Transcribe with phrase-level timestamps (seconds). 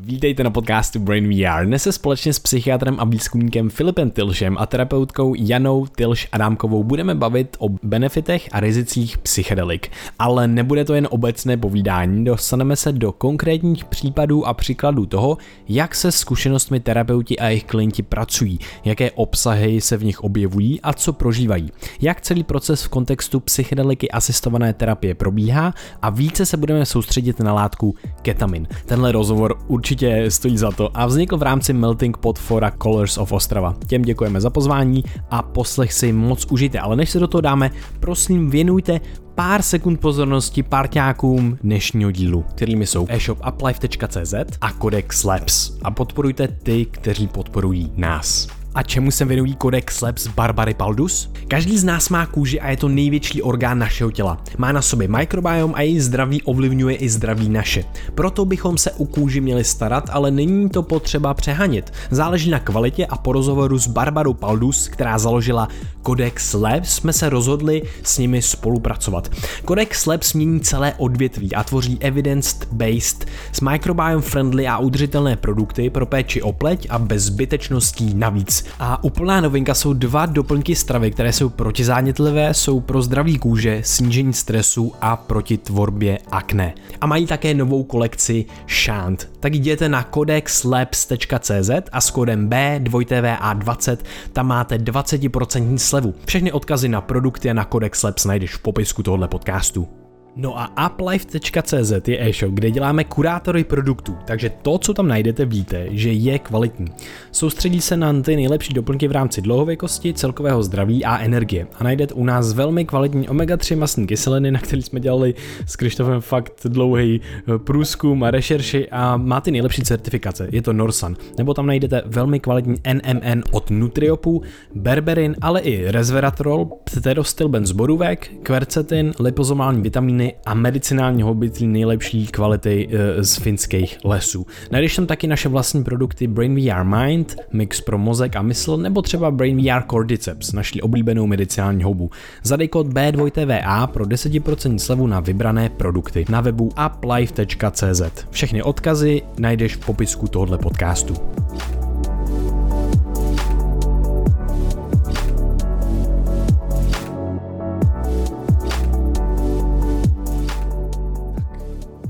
[0.00, 1.66] Vítejte na podcastu Brain VR.
[1.66, 7.14] Dnes se společně s psychiatrem a výzkumníkem Filipem Tilšem a terapeutkou Janou Tilš Adámkovou budeme
[7.14, 9.90] bavit o benefitech a rizicích psychedelik.
[10.18, 15.94] Ale nebude to jen obecné povídání, dostaneme se do konkrétních případů a příkladů toho, jak
[15.94, 21.12] se zkušenostmi terapeuti a jejich klienti pracují, jaké obsahy se v nich objevují a co
[21.12, 21.70] prožívají,
[22.00, 27.52] jak celý proces v kontextu psychedeliky asistované terapie probíhá a více se budeme soustředit na
[27.52, 28.68] látku ketamin.
[28.86, 29.87] Tenhle rozhovor určitě
[30.28, 33.74] stojí za to a vznikl v rámci Melting Pot Fora Colors of Ostrava.
[33.86, 37.70] Těm děkujeme za pozvání a poslech si moc užijte, ale než se do toho dáme,
[38.00, 39.00] prosím věnujte
[39.34, 45.72] pár sekund pozornosti parťákům dnešního dílu, kterými jsou e-shop uplife.cz a Codex Labs.
[45.82, 48.57] A podporujte ty, kteří podporují nás.
[48.78, 51.30] A čemu se věnují Codex Labs Barbary Paldus?
[51.48, 54.42] Každý z nás má kůži a je to největší orgán našeho těla.
[54.58, 57.84] Má na sobě mikrobiom a její zdraví ovlivňuje i zdraví naše.
[58.14, 61.92] Proto bychom se u kůži měli starat, ale není to potřeba přehanit.
[62.10, 65.68] Záleží na kvalitě a po rozhovoru s Barbarou Paldus, která založila
[66.06, 69.30] Codex Labs, jsme se rozhodli s nimi spolupracovat.
[69.68, 76.06] Codex Labs mění celé odvětví a tvoří evidence-based, s microbiome friendly a udržitelné produkty pro
[76.06, 78.67] péči o pleť a bez zbytečností navíc.
[78.78, 84.32] A úplná novinka jsou dva doplňky stravy, které jsou protizánětlivé, jsou pro zdraví kůže, snížení
[84.32, 86.74] stresu a proti tvorbě akné.
[87.00, 89.30] A mají také novou kolekci Shant.
[89.40, 93.96] Tak jděte na codexlabs.cz a s kódem B2TVA20
[94.32, 96.14] tam máte 20% slevu.
[96.24, 99.97] Všechny odkazy na produkty a na Codex Labs najdeš v popisku tohoto podcastu.
[100.40, 105.86] No a uplife.cz je e-shop, kde děláme kurátory produktů, takže to, co tam najdete, víte,
[105.90, 106.86] že je kvalitní.
[107.32, 111.66] Soustředí se na ty nejlepší doplňky v rámci dlouhověkosti, celkového zdraví a energie.
[111.78, 115.34] A najdete u nás velmi kvalitní omega-3 masní kyseliny, na který jsme dělali
[115.66, 120.72] s Krištofem fakt dlouhý eh, průzkum a rešerši a má ty nejlepší certifikace, je to
[120.72, 121.16] Norsan.
[121.38, 124.42] Nebo tam najdete velmi kvalitní NMN od Nutriopu,
[124.74, 132.88] berberin, ale i resveratrol, pterostilben z borůvek, kvercetin, lipozomální vitamíny a medicinální hobbytí nejlepší kvality
[132.90, 134.46] e, z finských lesů.
[134.70, 139.02] Najdeš tam taky naše vlastní produkty Brain VR Mind, mix pro mozek a mysl, nebo
[139.02, 142.10] třeba Brain VR Cordyceps, naši oblíbenou medicinální houbu.
[142.42, 148.02] Zadej kód B2TVA pro 10% slevu na vybrané produkty na webu uplife.cz.
[148.30, 151.14] Všechny odkazy najdeš v popisku tohoto podcastu.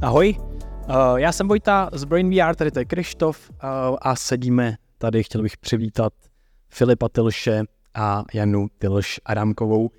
[0.02, 3.56] Ahoj, uh, já jsem Vojta z Brain VR, tady to je Krištof uh,
[4.02, 6.12] a sedíme tady, chtěl bych přivítat
[6.68, 7.62] Filipa Tilše
[7.94, 9.90] a Janu Tilš Adámkovou.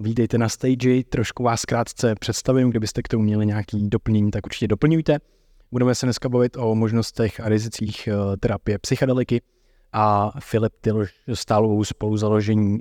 [0.00, 4.68] Vítejte na stage, trošku vás krátce představím, kdybyste k tomu měli nějaký doplnění, tak určitě
[4.68, 5.18] doplňujte.
[5.72, 9.42] Budeme se dneska bavit o možnostech a rizicích uh, terapie psychedeliky
[9.92, 12.78] a Filip Tilš stál u spoluzaložení,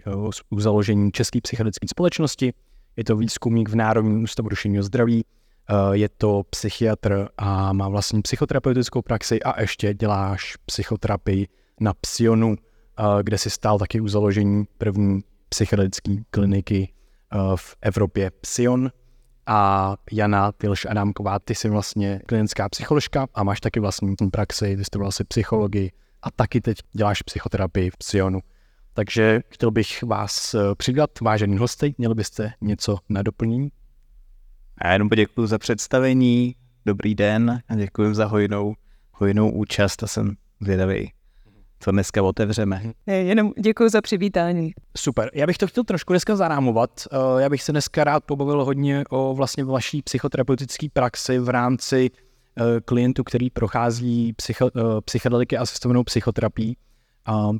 [0.49, 2.53] u založení České psychedelické společnosti.
[2.97, 5.34] Je to výzkumník v Národním ústavu duševního zdraví, Eh,
[5.91, 11.47] je to psychiatr a má vlastní psychoterapeutickou praxi a ještě děláš psychoterapii
[11.79, 16.93] na Psionu, eh, kde si stál taky u založení první psychedelické kliniky
[17.33, 18.91] eh, v Evropě Psion.
[19.47, 25.11] A Jana Tilš Adámková, ty jsi vlastně klinická psycholožka a máš taky vlastní praxi, vystudoval
[25.11, 28.39] si psychologii a taky teď děláš psychoterapii v Psionu.
[28.93, 33.71] Takže chtěl bych vás přidat, vážený hosty, měli byste něco na doplnění?
[34.77, 36.55] A jenom poděkuji za představení,
[36.85, 38.73] dobrý den a děkuji za hojnou,
[39.11, 41.11] hojnou účast a jsem zvědavý,
[41.79, 42.81] co dneska otevřeme.
[43.07, 44.71] Jenom děkuji za přivítání.
[44.97, 46.89] Super, já bych to chtěl trošku dneska zarámovat.
[47.11, 52.09] Eh, já bych se dneska rád pobavil hodně o vlastně vaší psychoterapeutické praxi v rámci
[52.59, 56.75] eh, klientů, který prochází psycho, eh, psychedeliky asistovanou psychoterapii.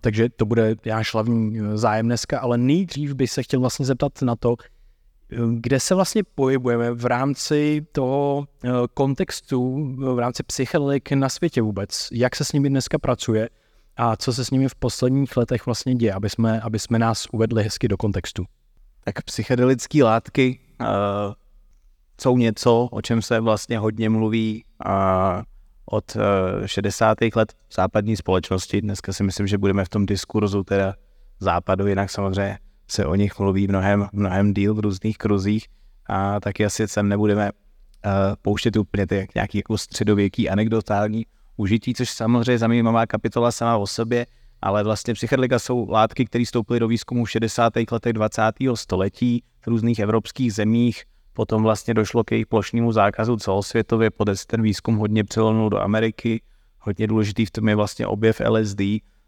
[0.01, 4.35] takže to bude náš hlavní zájem dneska, ale nejdřív bych se chtěl vlastně zeptat na
[4.35, 4.55] to,
[5.59, 12.07] kde se vlastně pohybujeme v rámci toho eh, kontextu, v rámci psychedelik na světě vůbec,
[12.11, 13.49] jak se s nimi dneska pracuje
[13.97, 17.27] a co se s nimi v posledních letech vlastně děje, aby jsme, aby jsme nás
[17.31, 18.45] uvedli hezky do kontextu.
[19.03, 20.87] Tak psychedelické látky uh,
[22.21, 24.91] jsou něco, o čem se vlastně hodně mluví uh,
[25.85, 26.21] od uh,
[26.65, 27.17] 60.
[27.35, 28.81] let západní společnosti.
[28.81, 30.95] Dneska si myslím, že budeme v tom diskurzu teda
[31.39, 35.67] západu, jinak samozřejmě se o nich mluví mnohem, mnohem díl v různých kruzích
[36.05, 38.11] a taky asi sem nebudeme uh,
[38.41, 41.25] pouštět úplně ty nějaký jako středověký anekdotální
[41.57, 44.25] užití, což samozřejmě zajímavá kapitola sama o sobě,
[44.61, 47.73] ale vlastně psychedelika jsou látky, které stoupily do výzkumu v 60.
[47.91, 48.41] letech 20.
[48.73, 51.03] století v různých evropských zemích,
[51.33, 56.41] potom vlastně došlo k jejich plošnému zákazu celosvětově, poté ten výzkum hodně přelonul do Ameriky,
[56.79, 58.81] hodně důležitý v tom je vlastně objev LSD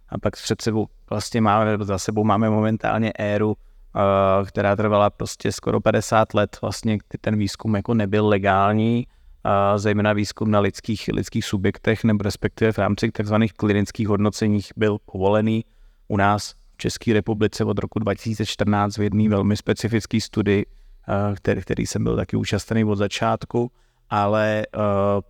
[0.10, 5.52] a pak před sebou vlastně máme, za sebou máme momentálně éru, uh, která trvala prostě
[5.52, 9.08] skoro 50 let, vlastně kdy ten výzkum jako nebyl legální,
[9.46, 13.36] uh, zejména výzkum na lidských, lidských subjektech, nebo respektive v rámci tzv.
[13.56, 15.66] klinických hodnoceních byl povolený
[16.08, 21.62] u nás v České republice od roku 2014 v jedné velmi specifické studii, uh, který,
[21.62, 23.72] který jsem byl taky účastný od začátku,
[24.10, 24.66] ale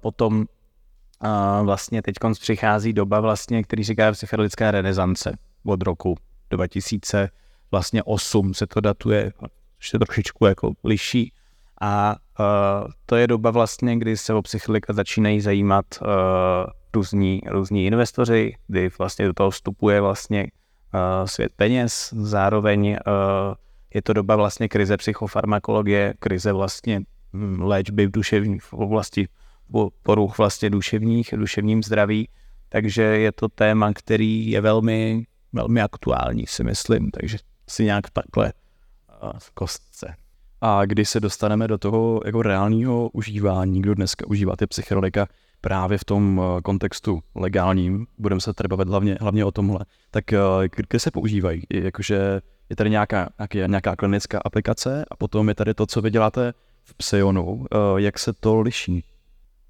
[0.01, 0.45] potom
[1.24, 6.16] uh, vlastně teď přichází doba vlastně, který říká psychedelická renesance od roku
[6.50, 7.30] 2000
[7.72, 9.31] vlastně 8 se to datuje,
[9.80, 11.34] ještě trošičku jako liší.
[11.81, 16.08] A uh, to je doba vlastně, kdy se o psychedelika začínají zajímat uh,
[16.94, 20.48] různí, různí investoři, kdy vlastně do toho vstupuje vlastně
[20.94, 23.56] uh, svět peněz, zároveň uh,
[23.94, 27.02] je to doba vlastně krize psychofarmakologie, krize vlastně
[27.34, 29.28] hm, léčby v duševní v oblasti
[30.04, 32.30] poruch vlastně duševních, duševním zdraví,
[32.69, 37.38] takže je to téma, který je velmi, velmi aktuální, si myslím, takže
[37.69, 38.54] si nějak takhle
[39.38, 40.16] v kostce.
[40.62, 45.28] A když se dostaneme do toho jako reálního užívání, kdo dneska užívá ty psychedelika
[45.62, 49.80] právě v tom eh, kontextu legálním, budeme se tady bavit hlavně, hlavně o tomhle,
[50.12, 50.40] tak eh,
[50.75, 51.64] kde se používají?
[51.74, 53.30] Jakože je tady nějaká,
[53.68, 56.54] nějaká, klinická aplikace a potom je tady to, co vy děláte
[56.84, 57.66] v Psionu.
[57.72, 59.04] Eh, jak se to liší?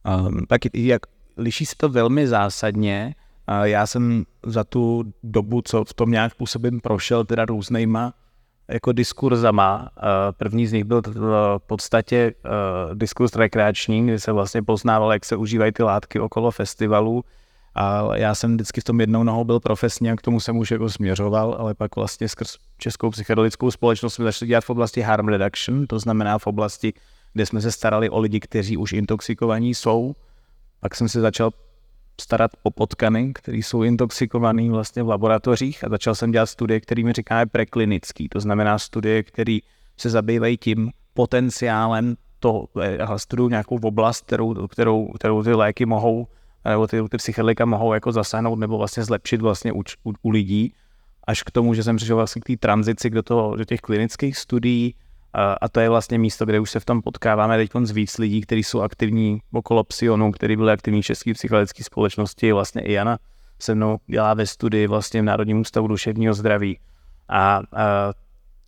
[0.06, 1.02] Um, tak jak,
[1.38, 3.16] liší se to velmi zásadně.
[3.64, 8.14] Já jsem za tu dobu, co v tom nějak působím, prošel teda různýma
[8.68, 9.90] jako diskurzama.
[10.38, 11.02] První z nich byl
[11.58, 12.34] v podstatě
[12.94, 17.24] diskurs rekreační, kdy se vlastně poznával, jak se užívají ty látky okolo festivalů.
[17.76, 20.72] A já jsem vždycky v tom jednou nohou byl profesně a k tomu jsem už
[20.72, 25.28] jako směřoval, ale pak vlastně skrz Českou psychedelickou společnost jsme začali dělat v oblasti harm
[25.28, 26.94] reduction, to znamená v oblasti,
[27.34, 30.16] kde jsme se starali o lidi, kteří už intoxikovaní jsou.
[30.80, 31.52] Pak jsem se začal
[32.22, 37.14] starat o potkany, které jsou intoxikované vlastně v laboratořích a začal jsem dělat studie, kterými
[37.14, 39.58] říkáme preklinický, to znamená studie, které
[39.98, 46.28] se zabývají tím potenciálem toho, eh, studují nějakou oblast, kterou, kterou, kterou ty léky mohou,
[46.66, 50.74] nebo ty, ty psychedelika mohou jako zasáhnout nebo vlastně zlepšit vlastně u, u, u lidí,
[51.28, 54.38] až k tomu, že jsem přišel vlastně k té tranzici do, toho, do těch klinických
[54.38, 54.96] studií,
[55.62, 58.42] a to je vlastně místo, kde už se v tom potkáváme teď z víc lidí,
[58.42, 62.52] kteří jsou aktivní okolo Psionu, který byli aktivní v České psychologické společnosti.
[62.52, 63.20] Vlastně i Jana
[63.60, 66.80] se mnou dělá ve studii vlastně v Národním ústavu duševního zdraví.
[67.30, 67.62] A, a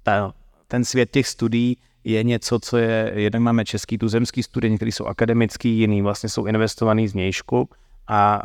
[0.04, 0.34] ta,
[0.68, 5.06] ten svět těch studií je něco, co je, jednak máme český tuzemský studie, některý jsou
[5.06, 7.80] akademický, jiný vlastně jsou investovaný z nějšku a
[8.10, 8.42] a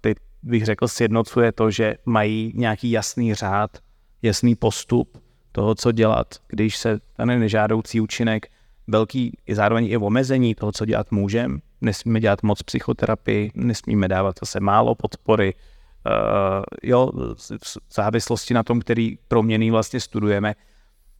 [0.00, 3.78] teď bych řekl, sjednocuje to, že mají nějaký jasný řád,
[4.22, 5.18] jasný postup,
[5.56, 8.46] toho, co dělat, když se ten nežádoucí účinek
[8.86, 11.58] velký je zároveň i omezení toho, co dělat můžeme.
[11.80, 15.54] Nesmíme dělat moc psychoterapii, nesmíme dávat zase málo podpory.
[15.54, 17.10] Uh, jo,
[17.64, 20.54] v závislosti na tom, který proměný vlastně studujeme.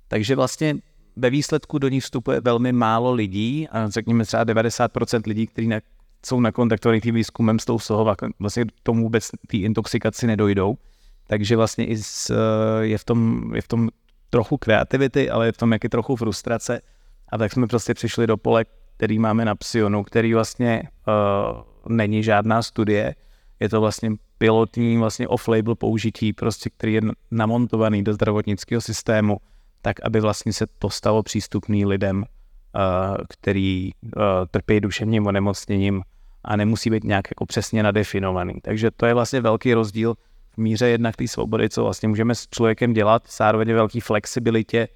[0.08, 0.74] Takže vlastně
[1.16, 5.80] ve výsledku do ní vstupuje velmi málo lidí, a řekněme třeba 90% lidí, kteří ne,
[6.26, 10.76] jsou nakontaktovaní tím výzkumem s tou sohou, vlastně k tomu vůbec té intoxikaci nedojdou.
[11.26, 12.30] Takže vlastně i z,
[12.80, 13.88] je, v tom, je v tom
[14.30, 16.80] trochu kreativity, ale je v tom jaký trochu frustrace.
[17.28, 18.64] A tak jsme prostě přišli do pole,
[18.96, 23.14] který máme na Psionu, který vlastně uh, není žádná studie.
[23.60, 29.36] Je to vlastně pilotní, vlastně off-label použití, prostě, který je namontovaný do zdravotnického systému,
[29.82, 36.02] tak aby vlastně se to stalo přístupný lidem, uh, který uh, trpí duševním onemocněním
[36.44, 38.54] a nemusí být nějak jako přesně nadefinovaný.
[38.62, 40.14] Takže to je vlastně velký rozdíl
[40.56, 44.88] míře jednak té svobody, co vlastně můžeme s člověkem dělat, zároveň velký flexibilitě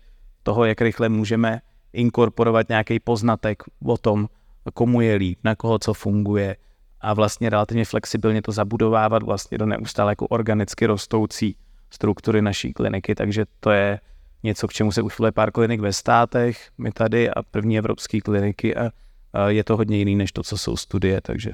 [0.43, 1.61] toho, jak rychle můžeme
[1.93, 4.29] inkorporovat nějaký poznatek o tom,
[4.75, 6.57] komu je líp, na koho co funguje
[7.01, 11.57] a vlastně relativně flexibilně to zabudovávat vlastně do neustále jako organicky rostoucí
[11.91, 14.01] struktury naší kliniky, takže to je
[14.43, 18.77] něco, k čemu se uchyluje pár klinik ve státech, my tady a první evropské kliniky
[18.77, 18.91] a,
[19.33, 21.53] a je to hodně jiný než to, co jsou studie, takže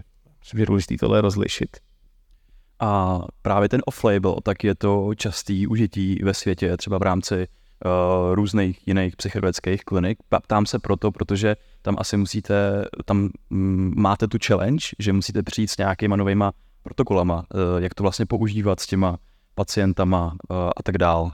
[0.55, 1.77] je důležité tohle rozlišit.
[2.81, 7.49] A právě ten off-label, tak je to častý užití ve světě, třeba v rámci
[7.85, 10.19] uh, různých jiných psychedelických klinik.
[10.43, 15.71] Ptám se proto, protože tam asi musíte, tam mm, máte tu challenge, že musíte přijít
[15.71, 16.53] s nějakýma novýma
[16.83, 19.19] protokolama, uh, jak to vlastně používat s těma
[19.55, 21.33] pacientama uh, a tak dál.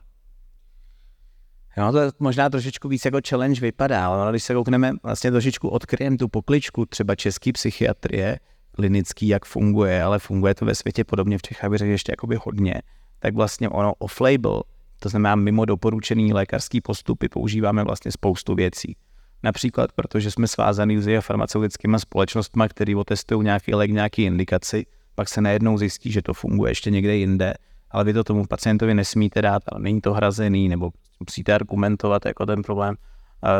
[1.76, 6.16] No to možná trošičku víc jako challenge vypadá, ale když se koukneme, vlastně trošičku odkryjeme
[6.16, 8.38] tu pokličku třeba české psychiatrie,
[8.72, 12.74] klinický, jak funguje, ale funguje to ve světě podobně v Čechách, bych ještě jakoby hodně,
[13.18, 14.62] tak vlastně ono off-label,
[15.00, 18.96] to znamená mimo doporučený lékařský postupy, používáme vlastně spoustu věcí.
[19.42, 25.40] Například, protože jsme svázaný s farmaceutickými společnostmi, které otestují nějaký lék, nějaký indikaci, pak se
[25.40, 27.54] najednou zjistí, že to funguje ještě někde jinde,
[27.90, 32.46] ale vy to tomu pacientovi nesmíte dát, ale není to hrazený, nebo musíte argumentovat jako
[32.46, 32.94] ten problém,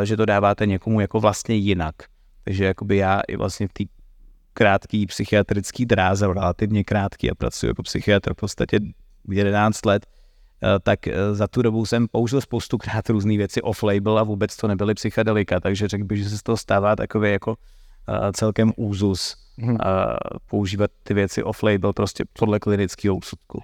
[0.04, 1.94] že to dáváte někomu jako vlastně jinak.
[2.44, 3.84] Takže jakoby já i vlastně v té
[4.54, 8.80] krátký psychiatrický dráze, relativně krátký a pracuji jako psychiatr v podstatě
[9.28, 10.06] 11 let,
[10.62, 14.56] eh, tak eh, za tu dobu jsem použil spoustu krát různé věci off-label a vůbec
[14.56, 17.56] to nebyly psychedelika, takže řekl bych, že se z toho stává takový jako
[18.08, 19.76] eh, celkem úzus hmm.
[20.50, 23.62] používat ty věci off-label prostě podle klinického úsudku.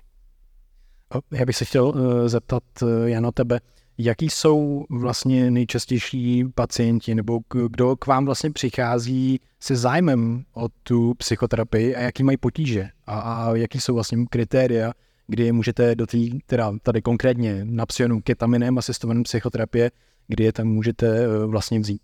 [1.30, 1.94] Já bych se chtěl
[2.28, 2.62] zeptat,
[3.04, 3.60] Jano, tebe,
[3.98, 11.14] jaký jsou vlastně nejčastější pacienti nebo kdo k vám vlastně přichází se zájmem o tu
[11.14, 14.92] psychoterapii a jaký mají potíže a, a jaký jsou vlastně kritéria,
[15.26, 19.90] kdy můžete do té, teda tady konkrétně na psionu ketaminem asistovaném psychoterapie,
[20.28, 22.02] kdy je tam můžete e, vlastně vzít.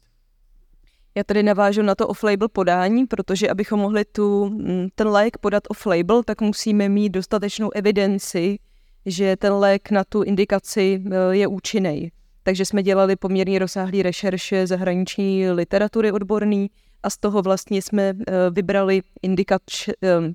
[1.15, 4.59] Já tady navážu na to off-label podání, protože abychom mohli tu,
[4.95, 8.59] ten lék podat off-label, tak musíme mít dostatečnou evidenci,
[9.07, 12.13] že ten lék na tu indikaci e, je účinný.
[12.43, 16.71] Takže jsme dělali poměrně rozsáhlé rešerše zahraniční literatury odborný
[17.03, 18.15] a z toho vlastně jsme e,
[18.51, 19.89] vybrali indikač,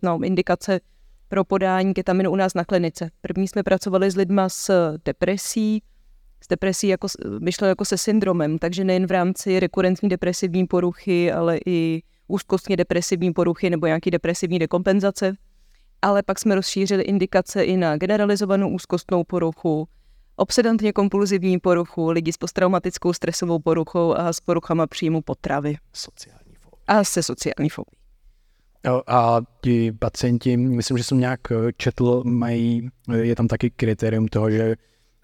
[0.04, 0.80] no, indikace
[1.30, 3.10] pro podání ketaminu u nás na klinice.
[3.22, 5.84] První jsme pracovali s lidma s depresí,
[6.44, 7.08] s depresí jako,
[7.40, 13.34] myšlo jako se syndromem, takže nejen v rámci rekurentní depresivní poruchy, ale i úzkostně depresivní
[13.34, 15.36] poruchy nebo nějaký depresivní dekompenzace.
[16.02, 19.88] Ale pak jsme rozšířili indikace i na generalizovanou úzkostnou poruchu,
[20.36, 25.76] obsedantně kompulzivní poruchu, lidi s posttraumatickou stresovou poruchou a s poruchama příjmu potravy.
[25.94, 26.84] Sociální fobie.
[26.88, 28.00] A se sociální fobie.
[29.08, 34.28] A ti pacienti, myslím, že jsem nějak eh, četl, mají, eh, je tam taky kritérium
[34.28, 34.76] toho, že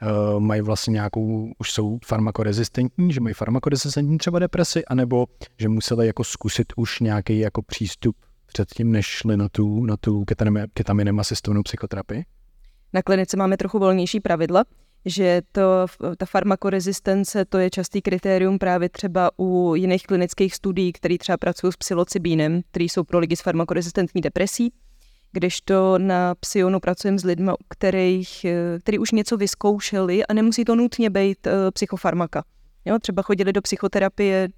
[0.02, 5.26] uh, mají vlastně nějakou, už jsou farmakorezistentní, že mají farmakorezistentní třeba depresi, anebo
[5.60, 10.26] že museli jako zkusit už nějaký jako přístup předtím, než šli na tu, na tu
[10.74, 12.26] ketaminem asistovanou psychoterapii?
[12.94, 14.64] Na klinice máme trochu volnější pravidla,
[15.06, 15.62] že to,
[16.18, 21.74] ta farmakorezistence to je častý kritérium právě třeba u jiných klinických studií, které třeba pracují
[21.74, 24.74] s psilocybínem, které jsou pro lidi s farmakorezistentní depresí,
[25.32, 28.46] kdežto na psionu pracujeme s lidmi, kterých,
[28.80, 32.44] který už něco vyzkoušeli a nemusí to nutně být uh, psychofarmaka.
[32.86, 34.50] Jo, třeba chodili do psychoterapie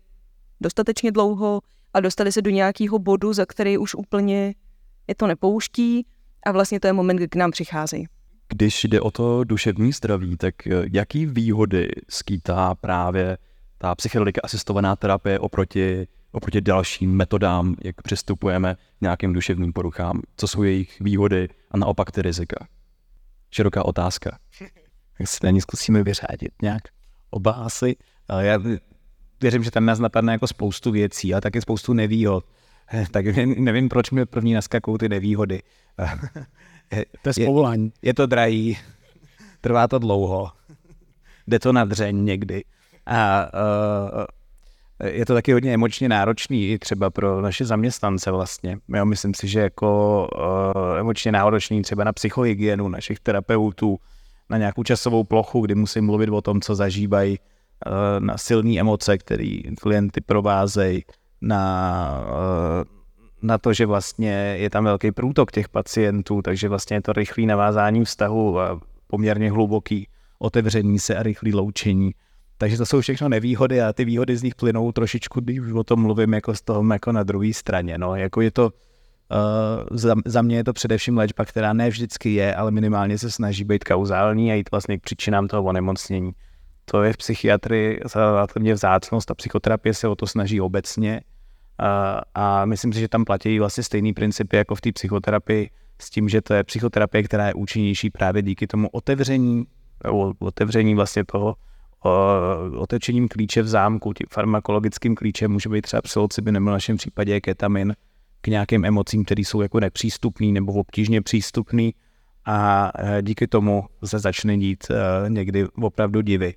[0.61, 1.61] dostatečně dlouho
[1.97, 4.55] a dostali se do nějakého bodu, za který už úplně
[5.07, 6.05] je to nepouští
[6.45, 8.07] a vlastně to je moment, kdy k nám přicházejí.
[8.49, 13.37] Když jde o to duševní zdraví, tak eh, jaký výhody skýtá právě
[13.77, 20.21] ta psychedelika asistovaná terapie oproti, oproti dalším metodám, jak přistupujeme k nějakým duševním poruchám?
[20.35, 22.67] Co jsou jejich výhody a naopak ty rizika?
[23.51, 24.37] Široká otázka.
[25.17, 26.81] Tak si na ní zkusíme vyřádit nějak
[27.29, 27.95] oba asi.
[28.39, 28.59] Já
[29.41, 32.45] věřím, že tam nás napadne jako spoustu věcí, a taky spoustu nevýhod.
[33.11, 35.61] Tak nevím, proč mi první naskakují ty nevýhody.
[37.21, 37.85] To je z povolání.
[37.85, 38.77] Je, je to drahý,
[39.61, 40.51] trvá to dlouho,
[41.47, 42.63] jde to na dřeň někdy.
[43.05, 43.49] A
[44.13, 44.25] uh,
[45.07, 48.77] je to taky hodně emočně náročný i třeba pro naše zaměstnance vlastně.
[48.95, 53.97] Já myslím si, že jako uh, emočně náročný třeba na psychohygienu našich terapeutů,
[54.49, 57.39] na nějakou časovou plochu, kdy musím mluvit o tom, co zažívají,
[58.19, 61.05] na silné emoce, které klienty provázejí,
[61.41, 62.97] na uh,
[63.41, 67.45] na to, že vlastně je tam velký průtok těch pacientů, takže vlastně je to rychlý
[67.45, 70.07] navázání vztahu a poměrně hluboký
[70.39, 72.11] otevření se a rychlý loučení.
[72.57, 76.01] Takže to jsou všechno nevýhody a ty výhody z nich plynou trošičku, když o tom
[76.01, 77.97] mluvím jako z toho jako na druhé straně.
[77.97, 82.33] No, jako je to, uh, za, za, mě je to především léčba, která ne vždycky
[82.33, 86.31] je, ale minimálně se snaží být kauzální a jít vlastně k příčinám toho onemocnění.
[86.91, 91.21] To je v psychiatrii relativně vzácnost a psychoterapie se o to snaží obecně
[91.77, 95.69] a, a myslím si, že tam platí vlastně stejný principy jako v té psychoterapii,
[96.01, 99.65] s tím, že to je psychoterapie, která je účinnější právě díky tomu otevření,
[100.39, 101.55] otevření vlastně toho
[102.77, 107.41] otevřením klíče v zámku, tím farmakologickým klíčem může být třeba psilocybin nebo v našem případě
[107.41, 107.95] ketamin
[108.41, 111.93] k nějakým emocím, které jsou jako nepřístupný nebo obtížně přístupný
[112.45, 116.53] a e, díky tomu se začne dít e, někdy opravdu divy.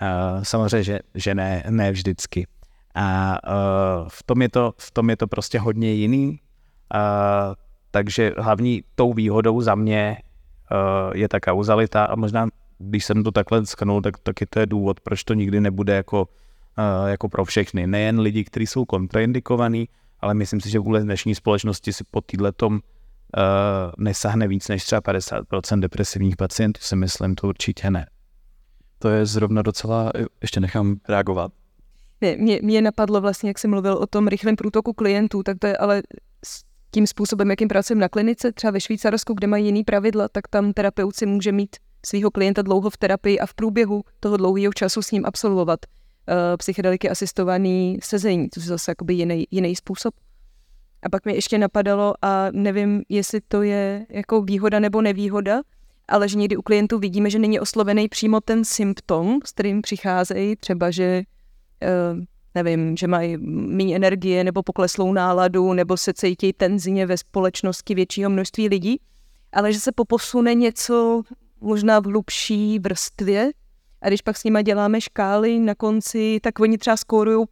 [0.00, 2.46] E, samozřejmě, že, že ne, ne vždycky.
[2.94, 6.40] A uh, v, tom je to, v tom je to prostě hodně jiný.
[7.90, 10.16] Takže hlavní tou výhodou za mě
[10.72, 14.66] uh, je ta kauzalita a možná, když jsem to takhle schnul, tak taky to je
[14.66, 16.28] důvod, proč to nikdy nebude jako,
[17.06, 17.86] jako pro všechny.
[17.86, 19.88] Nejen lidi, kteří jsou kontraindikovaní,
[20.20, 22.80] ale myslím si, že vůbec dnešní společnosti si po týhle tom
[23.98, 28.06] nesahne víc než třeba 50% depresivních pacientů, si myslím, to určitě ne.
[28.98, 30.12] To je zrovna docela,
[30.42, 31.52] ještě nechám reagovat,
[32.20, 35.66] ne, mě, mě napadlo vlastně, jak jsem mluvil o tom rychlém průtoku klientů, tak to
[35.66, 36.02] je ale
[36.90, 40.72] tím způsobem, jakým pracujeme na klinice, třeba ve Švýcarsku, kde mají jiný pravidla, tak tam
[40.72, 41.76] terapeut si může mít
[42.06, 46.34] svého klienta dlouho v terapii a v průběhu toho dlouhého času s ním absolvovat uh,
[46.56, 50.14] psychedeliky asistovaný sezení, což je zase jakoby jiný, jiný způsob.
[51.02, 55.60] A pak mi ještě napadalo, a nevím, jestli to je jako výhoda nebo nevýhoda,
[56.08, 60.56] ale že někdy u klientů vidíme, že není oslovený přímo ten symptom, s kterým přicházejí,
[60.56, 61.22] třeba, že
[62.12, 62.20] uh,
[62.54, 63.36] nevím, že mají
[63.76, 69.00] méně energie nebo pokleslou náladu nebo se cítí tenzivně ve společnosti většího množství lidí,
[69.52, 71.22] ale že se poposune něco
[71.60, 73.50] možná v hlubší vrstvě
[74.02, 77.46] a když pak s nima děláme škály na konci, tak oni třeba skórují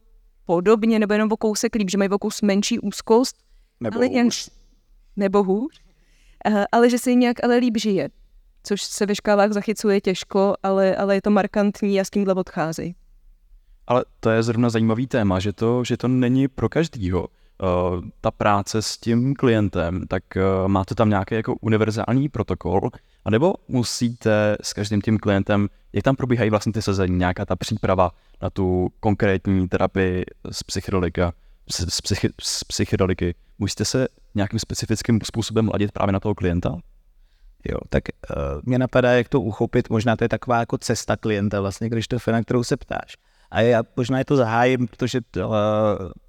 [0.45, 3.35] podobně nebo jenom o kousek líp, že mají o kus menší úzkost.
[3.79, 4.15] Nebo ale hůř.
[4.15, 4.29] jen,
[5.15, 5.81] nebo hůř.
[6.45, 8.09] Eh, Ale že se jim nějak ale líp žije.
[8.67, 12.95] Což se ve škálách zachycuje těžko, ale, ale je to markantní a s tímhle odcházejí.
[13.87, 17.27] Ale to je zrovna zajímavý téma, že to, že to není pro každýho.
[17.27, 22.89] Uh, ta práce s tím klientem, tak uh, máte tam nějaký jako univerzální protokol,
[23.25, 28.11] anebo musíte s každým tím klientem, jak tam probíhají vlastně ty sezení, nějaká ta příprava
[28.41, 31.33] na tu konkrétní terapii z psychedelika,
[31.71, 36.77] z, z, psychi, z psychedeliky, musíte se nějakým specifickým způsobem ladit právě na toho klienta?
[37.71, 41.61] Jo, tak uh, mě napadá, jak to uchopit, možná to je taková jako cesta klienta
[41.61, 43.17] vlastně, když to na kterou se ptáš.
[43.51, 45.55] A já možná je to zahájím, protože to, uh,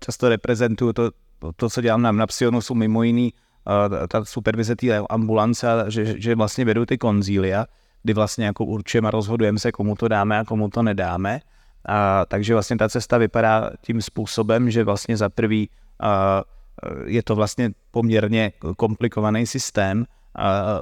[0.00, 1.10] často reprezentuju to,
[1.56, 6.20] to, co dělám na, na Psionu, jsou mimo jiný uh, ta supervize té ambulance, že,
[6.20, 7.66] že vlastně vedu ty konzília,
[8.02, 11.40] kdy vlastně jako určujeme a rozhodujeme se, komu to dáme a komu to nedáme.
[11.86, 16.42] A, takže vlastně ta cesta vypadá tím způsobem, že vlastně za prvý a,
[17.04, 20.04] je to vlastně poměrně komplikovaný systém.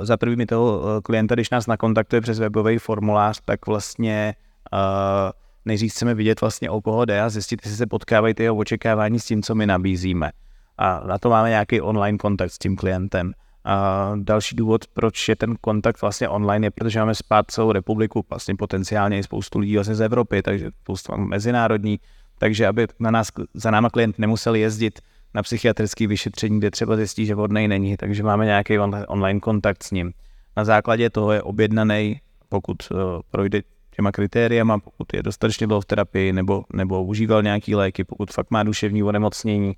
[0.01, 4.35] Za prvý mi toho klienta, když nás nakontaktuje přes webový formulář, tak vlastně
[4.73, 5.33] a,
[5.65, 9.21] nejdřív chceme vidět vlastně o koho jde a zjistit, jestli se potkávají ty jeho očekávání
[9.21, 10.31] s tím, co my nabízíme.
[10.79, 13.33] A na to máme nějaký online kontakt s tím klientem.
[13.65, 18.25] A další důvod, proč je ten kontakt vlastně online, je, protože máme spát celou republiku,
[18.31, 22.01] vlastně potenciálně i spoustu lidí vlastně z Evropy, takže spoustu mezinárodní,
[22.39, 25.01] takže aby na nás, za náma klient nemusel jezdit
[25.35, 29.91] na psychiatrické vyšetření, kde třeba zjistí, že vhodnej není, takže máme nějaký online kontakt s
[29.91, 30.13] ním.
[30.57, 32.99] Na základě toho je objednaný, pokud uh,
[33.31, 33.63] projde
[33.97, 38.51] těma kritériama, pokud je dostatečně dlouho v terapii nebo, nebo užíval nějaký léky, pokud fakt
[38.51, 39.77] má duševní onemocnění,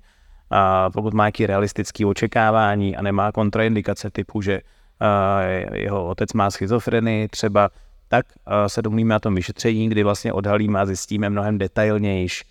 [0.51, 6.51] a pokud má nějaké realistické očekávání a nemá kontraindikace typu, že uh, jeho otec má
[6.51, 7.69] schizofrenii třeba,
[8.07, 12.43] tak uh, se domluvíme na tom vyšetření, kdy vlastně odhalíme a zjistíme mnohem detailnějiš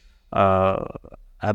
[1.40, 1.48] a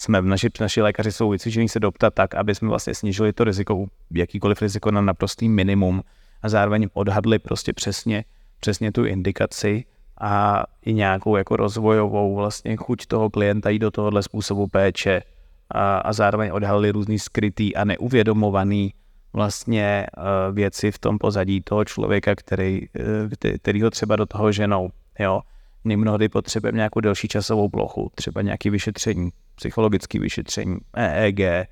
[0.00, 3.86] jsme, naši, naši lékaři jsou vycvičení se doptat tak, aby jsme vlastně snížili to riziko,
[4.10, 6.02] jakýkoliv riziko na naprostý minimum
[6.42, 8.24] a zároveň odhadli prostě přesně,
[8.60, 9.84] přesně tu indikaci
[10.20, 15.22] a i nějakou jako rozvojovou vlastně chuť toho klienta jít do tohohle způsobu péče
[15.70, 18.94] a, a zároveň odhalili různý skrytý a neuvědomovaný
[19.32, 24.52] vlastně uh, věci v tom pozadí toho člověka, který, uh, který ho třeba do toho
[24.52, 24.88] ženou.
[25.18, 25.40] Jo?
[25.84, 31.68] Mnohdy potřebujeme nějakou delší časovou plochu, třeba nějaké vyšetření, psychologické vyšetření, EEG,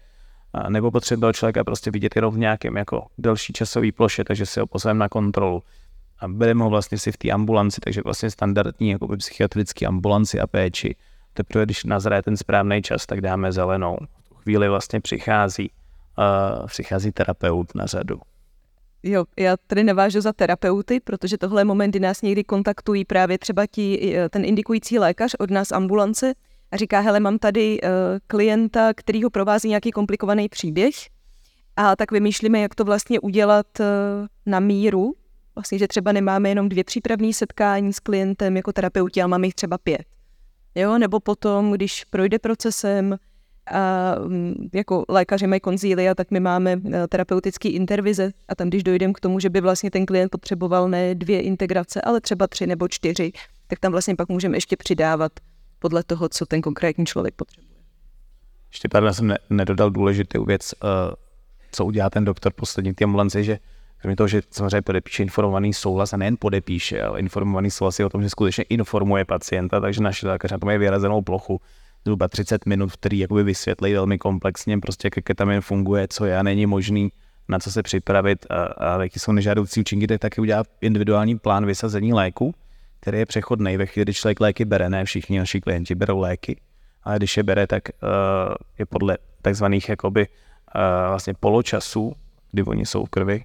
[0.69, 4.67] nebo potřebujeme člověka prostě vidět jenom v nějakém jako delší časový ploše, takže si ho
[4.67, 5.63] pozveme na kontrolu
[6.19, 10.47] a bereme ho vlastně si v té ambulanci, takže vlastně standardní jako psychiatrické ambulanci a
[10.47, 10.97] péči
[11.37, 13.97] teprve když nazraje ten správný čas, tak dáme zelenou.
[14.25, 15.71] V tu chvíli vlastně přichází,
[16.19, 18.21] uh, přichází terapeut na řadu.
[19.03, 23.39] Jo, já tady navážu za terapeuty, protože tohle je moment, kdy nás někdy kontaktují právě
[23.39, 26.35] třeba ti, ten indikující lékař od nás ambulance
[26.73, 27.89] a říká, hele, mám tady uh,
[28.27, 30.95] klienta, který ho provází nějaký komplikovaný příběh
[31.77, 33.87] a tak vymýšlíme, jak to vlastně udělat uh,
[34.47, 35.15] na míru,
[35.55, 39.55] vlastně, že třeba nemáme jenom dvě přípravné setkání s klientem jako terapeuti, ale máme jich
[39.55, 40.05] třeba pět.
[40.75, 43.19] Jo, nebo potom, když projde procesem,
[43.71, 48.83] a mm, jako lékaři mají konzília, tak my máme eh, terapeutický intervize a tam, když
[48.83, 52.67] dojdeme k tomu, že by vlastně ten klient potřeboval ne dvě integrace, ale třeba tři
[52.67, 53.33] nebo čtyři,
[53.67, 55.33] tak tam vlastně pak můžeme ještě přidávat
[55.87, 57.77] podle toho, co ten konkrétní člověk potřebuje.
[58.71, 61.15] Ještě pár jsem ne- nedodal důležitou věc, uh,
[61.73, 63.59] co udělá ten doktor poslední té ambulanci, že
[63.99, 68.09] kromě toho, že samozřejmě podepíše informovaný souhlas a nejen podepíše, ale informovaný souhlas je o
[68.09, 71.61] tom, že skutečně informuje pacienta, takže naši lékař na tom je vyrazenou plochu
[72.05, 76.43] zhruba 30 minut, který jakoby vysvětlí velmi komplexně, prostě jak ketamin funguje, co je a
[76.43, 77.13] není možný,
[77.49, 81.67] na co se připravit a, a jaký jsou nežádoucí účinky, tak taky udělá individuální plán
[81.67, 82.55] vysazení léku,
[83.01, 86.61] který je přechodný ve chvíli, kdy člověk léky bere, ne všichni naši klienti berou léky,
[87.03, 88.09] ale když je bere, tak uh,
[88.79, 92.13] je podle takzvaných jakoby uh, vlastně poločasů,
[92.53, 93.45] kdy oni jsou v krvi,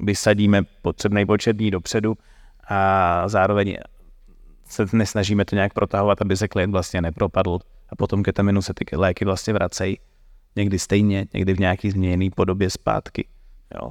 [0.00, 2.14] vysadíme potřebný počet dní dopředu
[2.68, 3.76] a zároveň
[4.64, 8.96] se nesnažíme to nějak protahovat, aby se klient vlastně nepropadl a potom ketaminu se ty
[8.96, 9.98] léky vlastně vracejí
[10.56, 13.28] někdy stejně, někdy v nějaký změněný podobě zpátky.
[13.74, 13.90] Jo.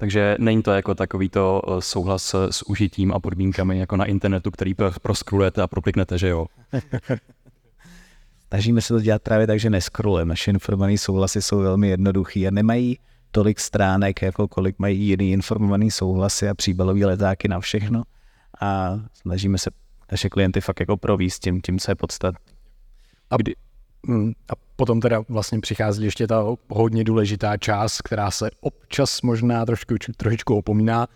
[0.00, 4.50] Takže není to jako takový to eh, souhlas s užitím a podmínkami jako na internetu,
[4.50, 6.46] který proskrulujete a propliknete, že jo?
[8.48, 10.28] Snažíme se to dělat právě tak, že neskrolujeme.
[10.28, 12.98] Naše informované souhlasy jsou velmi jednoduchý a nemají
[13.30, 18.02] tolik stránek, jako kolik mají jiný informovaný souhlasy a příbalový letáky na všechno.
[18.60, 19.70] A snažíme se
[20.12, 22.40] naše klienty fakt jako províst tím, tím co je podstatné.
[23.30, 23.54] A, kdy,
[24.06, 29.66] mm, a potom teda vlastně přichází ještě ta hodně důležitá část, která se občas možná
[29.66, 31.06] trošku, trošičku opomíná.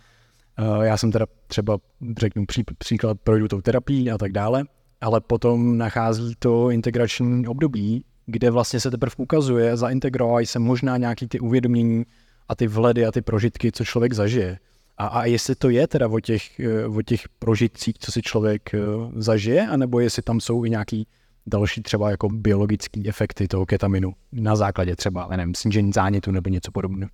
[0.59, 1.79] Eh, já jsem teda třeba,
[2.19, 4.65] řeknu pří, příklad, projdu tou terapii a tak dále,
[5.01, 11.29] ale potom nachází to integrační období, kde vlastně se teprve ukazuje, zaintegrovají se možná nějaký
[11.29, 12.05] ty uvědomění
[12.49, 14.59] a ty vledy a ty prožitky, co člověk zažije.
[14.99, 18.75] A, a jestli to je teda o těch, eh, o těch prožitcích, co si člověk
[18.75, 18.79] eh,
[19.17, 21.07] zažije, anebo jestli tam jsou i nějaký
[21.47, 26.73] další třeba jako biologické efekty toho ketaminu na základě třeba, nevím, snížení zánětu nebo něco
[26.73, 27.11] podobného.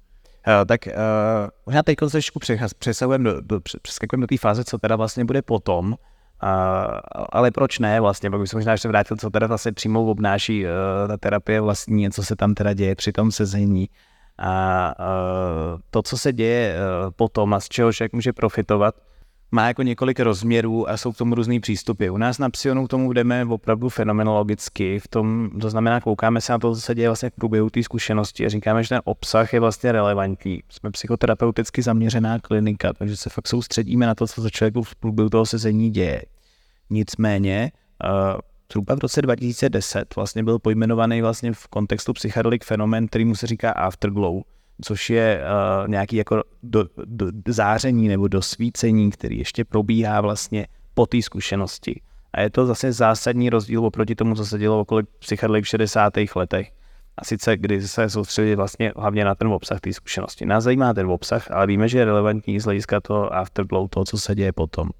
[0.47, 0.93] Uh, tak uh,
[1.67, 2.39] možná teď trošku
[2.79, 5.97] přesahujeme do, do, přeskakujeme do té fáze, co teda vlastně bude potom, uh,
[7.33, 10.65] ale proč ne vlastně, pokud bych se možná ještě vrátil, co teda vlastně přímo obnáší
[10.65, 10.71] uh,
[11.09, 13.89] ta terapie vlastně, co se tam teda děje při tom sezení.
[14.39, 18.95] A uh, to, co se děje uh, potom a z čeho člověk může profitovat,
[19.53, 22.11] má jako několik rozměrů a jsou k tomu různý přístupy.
[22.11, 26.53] U nás na Psionu k tomu jdeme opravdu fenomenologicky, v tom, to znamená, koukáme se
[26.53, 29.53] na to, co se děje vlastně v průběhu té zkušenosti a říkáme, že ten obsah
[29.53, 30.63] je vlastně relevantní.
[30.69, 35.31] Jsme psychoterapeuticky zaměřená klinika, takže se fakt soustředíme na to, co se člověku v průběhu
[35.31, 36.23] toho sezení děje.
[36.91, 37.73] Nicméně,
[38.05, 38.41] uh,
[38.73, 43.47] zhruba v roce 2010 vlastně byl pojmenovaný vlastně v kontextu psychedelic fenomén, který mu se
[43.47, 44.43] říká afterglow,
[44.83, 45.41] což je
[45.83, 52.01] uh, nějaký jako do, do, záření nebo dosvícení, který ještě probíhá vlastně po té zkušenosti.
[52.33, 56.13] A je to zase zásadní rozdíl oproti tomu, co se dělo okolo psychedelik v 60.
[56.37, 56.73] letech.
[57.17, 60.47] A sice, kdy se soustředí vlastně hlavně na ten obsah té zkušenosti.
[60.47, 64.19] Nás zajímá ten obsah, ale víme, že je relevantní z hlediska toho afterglow, toho, co
[64.19, 64.91] se děje potom.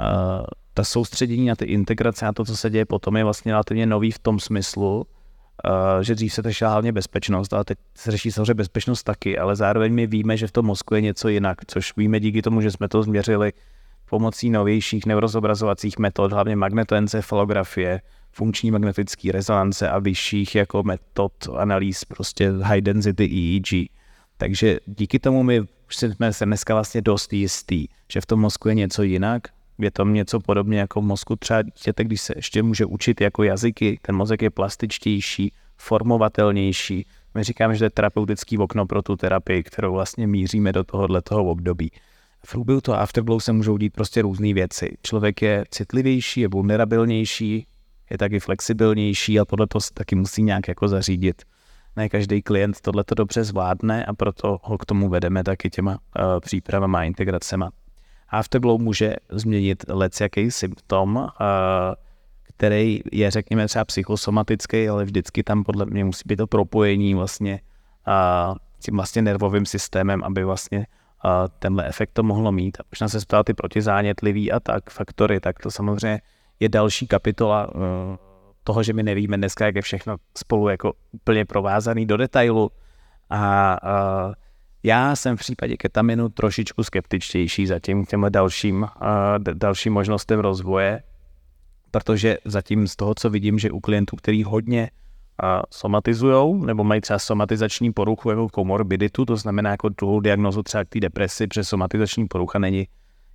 [0.00, 3.86] Uh, ta soustředění na ty integrace, na to, co se děje potom, je vlastně relativně
[3.86, 5.06] nový v tom smyslu,
[6.00, 9.94] že dřív se řešila hlavně bezpečnost, ale teď se řeší samozřejmě bezpečnost taky, ale zároveň
[9.94, 12.88] my víme, že v tom mozku je něco jinak, což víme díky tomu, že jsme
[12.88, 13.52] to změřili
[14.10, 18.00] pomocí novějších neurozobrazovacích metod, hlavně magnetoencefalografie,
[18.32, 23.90] funkční magnetické rezonance a vyšších jako metod analýz, prostě high density EEG.
[24.36, 28.68] Takže díky tomu my už jsme se dneska vlastně dost jistý, že v tom mozku
[28.68, 29.42] je něco jinak,
[29.78, 33.42] je tam něco podobně jako v mozku třeba dítěte, když se ještě může učit jako
[33.42, 37.06] jazyky, ten mozek je plastičtější, formovatelnější.
[37.34, 41.22] My říkáme, že to je terapeutický okno pro tu terapii, kterou vlastně míříme do tohohle
[41.22, 41.90] toho období.
[42.46, 44.96] V průběhu toho afterglow se můžou dít prostě různé věci.
[45.02, 47.66] Člověk je citlivější, je vulnerabilnější,
[48.10, 51.42] je taky flexibilnější a podle toho se taky musí nějak jako zařídit.
[51.96, 55.90] Ne každý klient tohle to dobře zvládne a proto ho k tomu vedeme taky těma
[55.90, 57.70] uh, přípravama a integracema.
[58.28, 59.84] Afterglow může změnit
[60.20, 61.28] jaký symptom,
[62.42, 67.60] který je, řekněme, třeba psychosomatický, ale vždycky tam podle mě musí být to propojení vlastně
[68.78, 70.86] tím vlastně nervovým systémem, aby vlastně
[71.58, 72.80] tenhle efekt to mohlo mít.
[72.80, 76.20] A možná se ptát ty protizánětlivý a tak faktory, tak to samozřejmě
[76.60, 77.70] je další kapitola
[78.64, 82.70] toho, že my nevíme dneska, jak je všechno spolu jako úplně provázaný do detailu.
[83.30, 84.32] A, a
[84.82, 88.88] já jsem v případě ketaminu trošičku skeptičtější zatím k těmhle dalším, uh,
[89.38, 91.02] dalším možnostem rozvoje,
[91.90, 94.90] protože zatím z toho, co vidím, že u klientů, který hodně
[95.42, 100.84] uh, somatizujou, nebo mají třeba somatizační poruchu jako komorbiditu, to znamená jako druhou diagnozu třeba
[100.84, 102.88] k té depresi, protože somatizační porucha není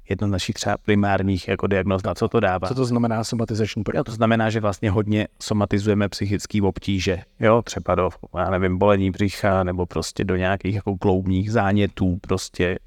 [0.09, 2.67] jedno z našich třeba primárních jako diagnóz, na co to dává.
[2.67, 4.03] Co to znamená somatizační porucha?
[4.03, 9.63] To znamená, že vlastně hodně somatizujeme psychické obtíže, jo, třeba do, já nevím, bolení břicha,
[9.63, 12.79] nebo prostě do nějakých jako kloubních zánětů, prostě,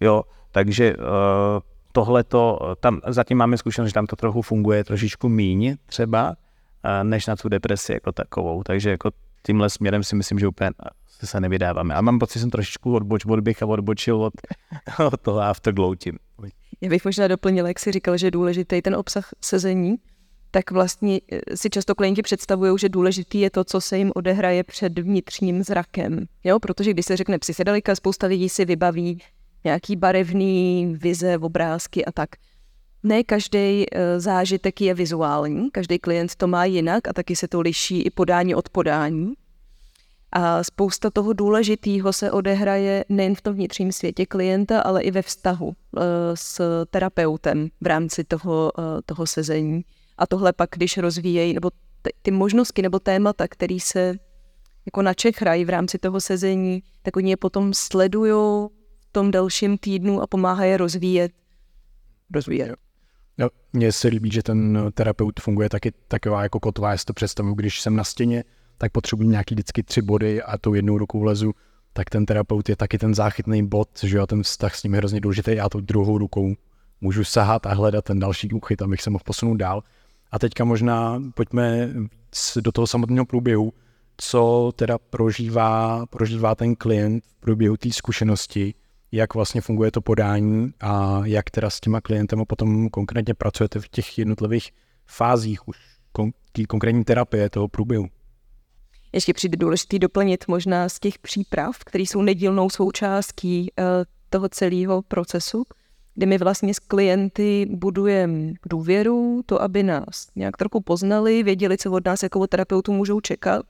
[0.00, 1.04] jo, takže uh,
[1.92, 6.34] tohleto, tam zatím máme zkušenost, že tam to trochu funguje trošičku míň třeba, uh,
[7.02, 9.10] než na tu depresi jako takovou, takže jako
[9.46, 10.70] tímhle směrem si myslím, že úplně
[11.24, 11.94] se nevydáváme.
[11.94, 14.32] A mám pocit, že jsem trošičku odboč, odbych a odbočil od,
[15.12, 16.18] od toho afterglow tím.
[16.80, 19.96] Já bych možná doplnil, jak jsi říkal, že je důležitý ten obsah sezení,
[20.50, 24.64] tak vlastně eh, si často klienti představují, že důležitý je to, co se jim odehraje
[24.64, 26.26] před vnitřním zrakem.
[26.44, 26.58] Jo?
[26.60, 29.18] Protože když se řekne psychedelika, spousta lidí si vybaví
[29.64, 32.30] nějaký barevný vize, obrázky a tak.
[33.02, 37.60] Ne každý eh, zážitek je vizuální, každý klient to má jinak a taky se to
[37.60, 39.32] liší i podání od podání.
[40.38, 45.22] A spousta toho důležitého se odehraje nejen v tom vnitřním světě klienta, ale i ve
[45.22, 45.74] vztahu uh,
[46.34, 49.84] s terapeutem v rámci toho, uh, toho sezení.
[50.18, 51.70] A tohle pak, když rozvíjejí, nebo
[52.22, 54.14] ty možnosti nebo témata, které se
[54.86, 58.68] jako na Čechraj v rámci toho sezení, tak oni je potom sledují
[59.00, 61.32] v tom dalším týdnu a pomáhají je rozvíjet.
[62.34, 62.76] Rozvíjet.
[63.38, 67.12] No, mně se líbí, že ten terapeut funguje taky taková jako kotová, já si to
[67.12, 68.44] představuju, když jsem na stěně,
[68.92, 71.52] potřebuji nějaký vždycky tři body a tou jednou rukou vlezu,
[71.92, 74.98] tak ten terapeut je taky ten záchytný bod, že jo, ten vztah s ním je
[74.98, 76.54] hrozně důležitý, já tou druhou rukou
[77.00, 79.82] můžu sahat a hledat ten další úchyt, abych se mohl posunout dál.
[80.30, 81.90] A teďka možná pojďme
[82.60, 83.72] do toho samotného průběhu,
[84.16, 88.74] co teda prožívá, prožívá ten klient v průběhu té zkušenosti,
[89.12, 93.88] jak vlastně funguje to podání a jak teda s těma klientama potom konkrétně pracujete v
[93.88, 94.70] těch jednotlivých
[95.06, 95.76] fázích už
[96.14, 98.06] kon- konkrétní terapie toho průběhu.
[99.16, 103.84] Ještě přijde důležitý doplnit možná z těch příprav, které jsou nedílnou součástí uh,
[104.30, 105.64] toho celého procesu,
[106.14, 111.92] kde my vlastně s klienty budujeme důvěru, to, aby nás nějak trochu poznali, věděli, co
[111.92, 113.66] od nás jako terapeutu můžou čekat,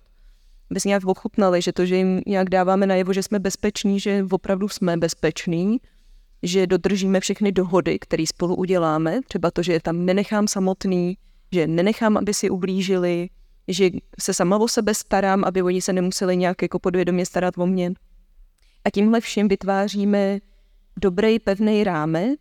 [0.70, 4.26] aby si nějak ochutnali, že to, že jim nějak dáváme najevo, že jsme bezpeční, že
[4.30, 5.78] opravdu jsme bezpeční,
[6.42, 11.16] že dodržíme všechny dohody, které spolu uděláme, třeba to, že je tam nenechám samotný,
[11.52, 13.28] že nenechám, aby si ublížili,
[13.68, 17.66] že se sama o sebe starám, aby oni se nemuseli nějak jako podvědomě starat o
[17.66, 17.92] mě.
[18.85, 20.38] A tímhle vším vytváříme
[21.00, 22.38] dobrý, pevný rámec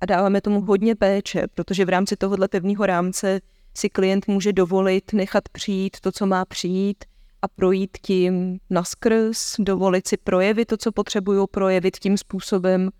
[0.00, 3.40] a dáváme tomu hodně péče, protože v rámci tohohle pevného rámce
[3.76, 7.04] si klient může dovolit nechat přijít to, co má přijít
[7.42, 12.90] a projít tím naskrz, dovolit si projevit to, co potřebují projevit tím způsobem,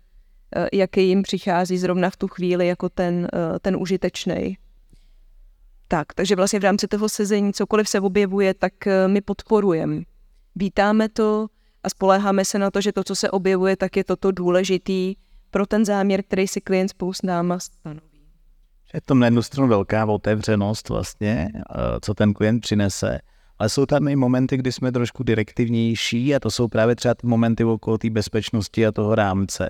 [0.55, 4.57] eh, jaký jim přichází zrovna v tu chvíli jako ten, eh, ten užitečný.
[5.87, 10.01] Tak, takže vlastně v rámci toho sezení cokoliv se objevuje, tak eh, my podporujeme.
[10.55, 11.47] Vítáme to,
[11.83, 15.15] a spoléháme se na to, že to, co se objevuje, tak je toto důležitý
[15.51, 18.01] pro ten záměr, který si klient spolu s náma stanoví.
[18.93, 23.19] Je to na jednu stranu velká otevřenost vlastně, eh, co ten klient přinese,
[23.59, 27.27] ale jsou tam i momenty, kdy jsme trošku direktivnější a to jsou právě třeba ty
[27.27, 29.69] momenty okolo té bezpečnosti a toho rámce.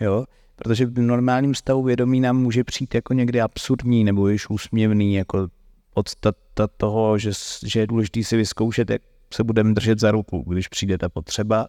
[0.00, 0.24] Jo?
[0.56, 5.48] Protože v normálním stavu vědomí nám může přijít jako někdy absurdní nebo již úsměvný, jako
[5.96, 7.30] podstata toho, že,
[7.66, 9.02] že je důležité si vyzkoušet, jak
[9.34, 11.68] se budeme držet za ruku, když přijde ta potřeba.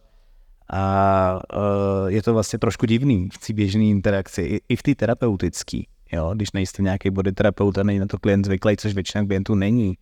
[0.72, 4.94] A uh, je to vlastně trošku divný v té běžné interakci, i, i v té
[4.94, 5.80] terapeutické.
[6.12, 6.32] Jo?
[6.34, 9.98] Když nejste nějaký body terapeut a není na to klient zvyklý, což většina klientů není.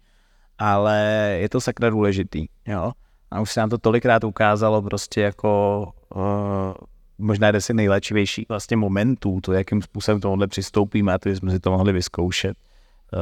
[0.59, 0.99] Ale
[1.41, 2.47] je to sakra důležitý.
[2.67, 2.93] Jo?
[3.31, 5.83] A už se nám to tolikrát ukázalo prostě jako
[6.15, 6.75] uh,
[7.19, 11.61] možná jeden z nejléčivějších vlastně momentů, to, jakým způsobem tomuhle přistoupíme a to jsme si
[11.61, 12.57] to mohli vyzkoušet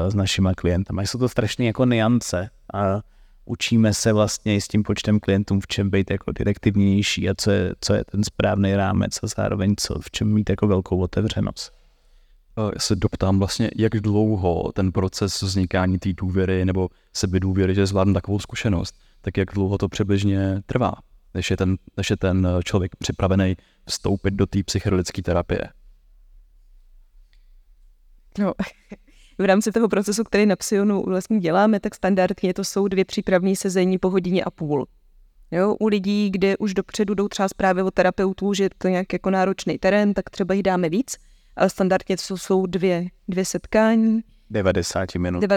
[0.09, 1.03] s našima klientama.
[1.03, 2.51] Jsou to strašné jako niance.
[2.75, 3.01] A
[3.45, 7.51] učíme se vlastně i s tím počtem klientů, v čem být jako direktivnější a co
[7.51, 11.73] je, co je ten správný rámec a zároveň co, v čem mít jako velkou otevřenost.
[12.75, 18.15] Já se doptám vlastně, jak dlouho ten proces vznikání té důvěry nebo sebedůvěry, že zvládnu
[18.15, 20.93] takovou zkušenost, tak jak dlouho to přibližně trvá,
[21.35, 25.69] než je ten, než je ten člověk připravený vstoupit do té psychedelické terapie?
[28.39, 28.53] No,
[29.39, 33.57] v rámci toho procesu, který na Psionu vlastně děláme, tak standardně to jsou dvě přípravní
[33.57, 34.87] sezení po hodině a půl.
[35.51, 39.13] Jo, u lidí, kde už dopředu jdou třeba zprávy od terapeutů, že to je nějak
[39.13, 41.17] jako náročný terén, tak třeba jich dáme víc,
[41.57, 44.21] ale standardně to jsou dvě, dvě setkání.
[44.51, 45.41] 90 minut.
[45.41, 45.57] Deva,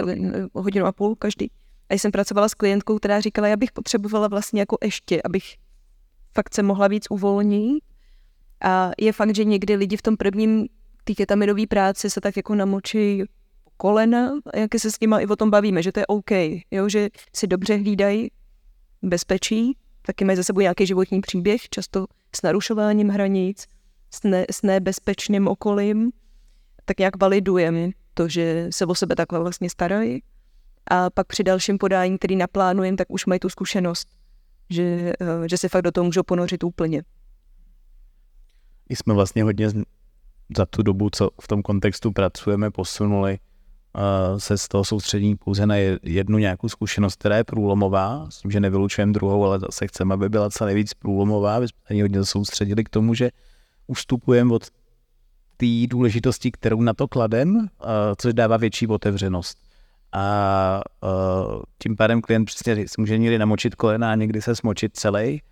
[0.54, 1.50] hodinu a půl každý.
[1.90, 5.44] A jsem pracovala s klientkou, která říkala, já bych potřebovala vlastně jako ještě, abych
[6.34, 7.84] fakt se mohla víc uvolnit.
[8.64, 10.68] A je fakt, že někdy lidi v tom prvním
[11.04, 13.24] té ketaminové práci se tak jako namočí
[13.78, 16.30] kolena, jak se s nima i o tom bavíme, že to je OK,
[16.70, 18.30] jo, že si dobře hlídají
[19.02, 23.66] bezpečí, taky mají za sebou nějaký životní příběh, často s narušováním hranic,
[24.10, 26.10] s, ne, s nebezpečným okolím,
[26.84, 30.22] tak nějak validujeme to, že se o sebe takhle vlastně starají.
[30.90, 34.08] A pak při dalším podání, který naplánujeme, tak už mají tu zkušenost,
[34.70, 37.02] že, eh, že se fakt do toho můžou ponořit úplně.
[38.88, 39.70] My jsme vlastně hodně
[40.56, 43.38] za tu dobu, co v tom kontextu pracujeme, posunuli
[44.38, 48.60] se z toho soustředí pouze na jednu nějakou zkušenost, která je průlomová, s tím, že
[48.60, 52.88] nevylučujeme druhou, ale zase chceme, aby byla co nejvíc průlomová, aby jsme hodně soustředili k
[52.88, 53.30] tomu, že
[53.86, 54.66] ustupujeme od
[55.56, 57.68] té důležitosti, kterou na to kladem,
[58.18, 59.58] což dává větší otevřenost.
[60.12, 60.80] A
[61.82, 65.42] tím pádem klient přesně může někdy namočit kolena a někdy se smočit celý,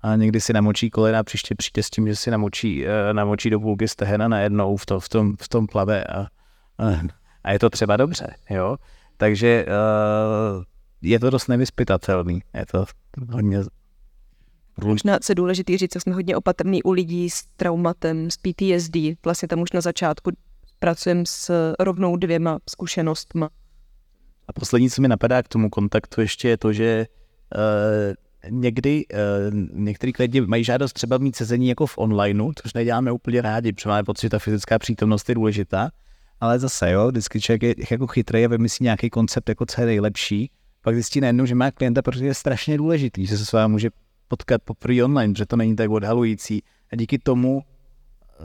[0.00, 3.60] a někdy si namočí kolena a příště přijde s tím, že si namočí, namočí do
[3.60, 6.26] půlky stehena najednou v, to, v, tom, v tom plave a, a
[7.46, 8.76] a je to třeba dobře, jo.
[9.16, 10.64] Takže uh,
[11.02, 12.84] je to dost nevyspytatelný, je to
[13.30, 13.60] hodně
[14.84, 18.96] Možná se důležitý říct, že jsme hodně opatrní u lidí s traumatem, s PTSD.
[19.24, 20.30] Vlastně tam už na začátku
[20.78, 23.44] pracujeme s rovnou dvěma zkušenostmi.
[24.48, 27.06] A poslední, co mi napadá k tomu kontaktu ještě je to, že
[27.56, 33.12] uh, někdy uh, některý klienti mají žádost třeba mít sezení jako v onlineu, což neděláme
[33.12, 35.90] úplně rádi, protože máme pocit, že ta fyzická přítomnost je důležitá,
[36.40, 39.86] ale zase, jo, vždycky člověk je jako chytrý a vymyslí nějaký koncept, jako co je
[39.86, 40.50] nejlepší,
[40.82, 43.90] pak zjistí najednou, že má klienta, protože je strašně důležitý, že se s vámi může
[44.28, 47.62] potkat poprvé online, že to není tak odhalující a díky tomu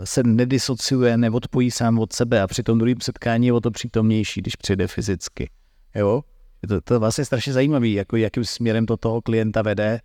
[0.04, 4.42] se nedisociuje, neodpojí sám od sebe a při tom druhém setkání je o to přítomnější,
[4.42, 5.50] když přijde fyzicky.
[5.96, 6.22] Jo?
[6.62, 10.00] Je to, to vlastně strašně zajímavé, jako jakým směrem to toho klienta vede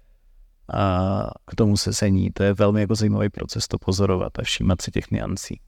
[0.73, 2.31] a k tomu sesení.
[2.31, 5.61] To je velmi jako zajímavý proces to pozorovat a všímat si těch niancí.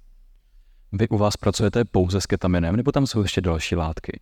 [0.92, 4.20] Vy u vás pracujete pouze s ketaminem, nebo tam jsou ještě další látky?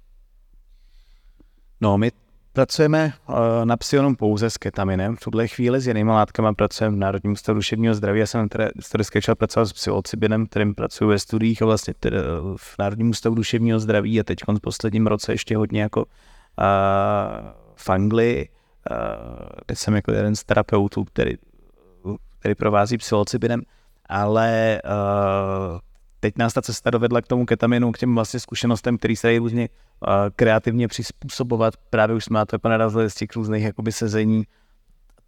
[1.81, 2.11] No, my
[2.53, 5.17] pracujeme uh, na psionu pouze s ketaminem.
[5.17, 8.21] V tuhle chvíli s jinými látkami pracujeme v Národním ústavu duševního zdraví.
[8.21, 12.19] Já jsem teda historicky začal pracovat s psilocybinem, kterým pracuji ve studiích a vlastně teda
[12.57, 16.07] v Národním ústavu duševního zdraví a teď v posledním roce ještě hodně jako uh,
[17.75, 18.49] v Anglii,
[18.91, 18.97] uh,
[19.75, 21.35] jsem jako jeden z terapeutů, který,
[22.39, 23.63] který provází psilocybinem,
[24.09, 25.79] ale uh,
[26.27, 29.39] teď nás ta cesta dovedla k tomu ketaminu, k těm vlastně zkušenostem, který se dají
[29.39, 31.75] různě uh, kreativně přizpůsobovat.
[31.91, 34.45] Právě už jsme na to jako narazili z těch různých jakoby sezení.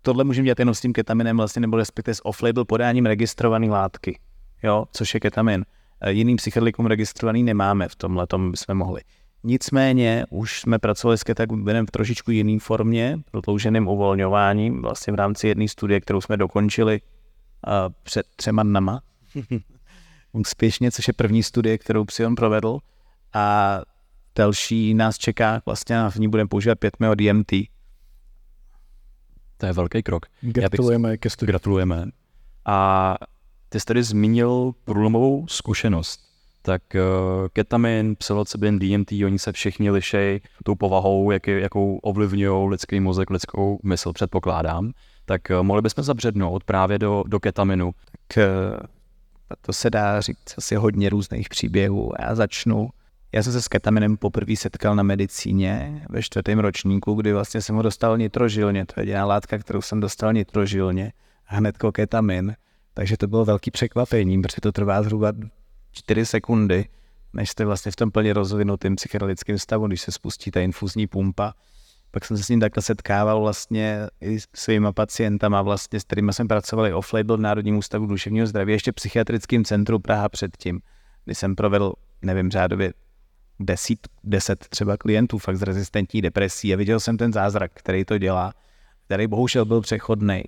[0.03, 4.19] Tohle můžeme dělat jenom s tím ketaminem, vlastně, nebo respektive s off-label podáním registrované látky,
[4.63, 5.65] jo, což je ketamin.
[6.05, 9.01] Uh, jiným psychedelikům registrovaný nemáme v tomhle, tom bychom mohli.
[9.45, 15.49] Nicméně už jsme pracovali s ketaminem v trošičku jiné formě, prodlouženým uvolňováním, vlastně v rámci
[15.49, 19.01] jedné studie, kterou jsme dokončili uh, před třema dnama.
[20.33, 22.79] úspěšně, což je první studie, kterou Psion provedl
[23.33, 23.81] a
[24.37, 27.53] další nás čeká, vlastně a v ní budeme používat 5 od DMT.
[29.57, 30.27] To je velký krok.
[30.41, 31.51] Gratulujeme ke studii.
[31.51, 32.07] Gratulujeme.
[32.65, 33.17] A
[33.69, 36.21] ty jsi tady zmínil průlomovou zkušenost.
[36.63, 43.01] Tak uh, ketamin, psilocybin, DMT, oni se všichni lišej tou povahou, jak, jakou ovlivňují lidský
[43.01, 44.93] mozek, lidskou mysl, předpokládám.
[45.25, 47.93] Tak uh, mohli bychom zabřednout právě do, do ketaminu.
[48.27, 48.98] Tak uh,
[49.57, 52.13] to se dá říct asi hodně různých příběhů.
[52.19, 52.89] Já začnu.
[53.33, 57.77] Já jsem se s ketaminem poprvé setkal na medicíně ve čtvrtém ročníku, kdy vlastně jsem
[57.77, 58.87] ho dostal nitrožilně.
[58.87, 61.13] To je jediná látka, kterou jsem dostal nitrožilně.
[61.45, 62.57] Hnedko ketamin.
[62.95, 65.33] Takže to bylo velký překvapení, protože to trvá zhruba
[65.93, 66.89] 4 sekundy,
[67.33, 71.55] než jste vlastně v tom plně rozvinutém psychedelickém stavu, když se spustí ta infuzní pumpa
[72.11, 76.33] pak jsem se s ním takhle setkával vlastně i s svýma pacientama, vlastně, s kterými
[76.33, 80.81] jsem pracoval off-label v Národním ústavu duševního zdraví, ještě psychiatrickém centru Praha předtím,
[81.25, 81.93] kdy jsem provedl,
[82.23, 82.93] nevím, řádově
[83.61, 88.19] deset, deset třeba klientů fakt z rezistentní depresí a viděl jsem ten zázrak, který to
[88.19, 88.53] dělá,
[89.05, 90.43] který bohužel byl přechodný.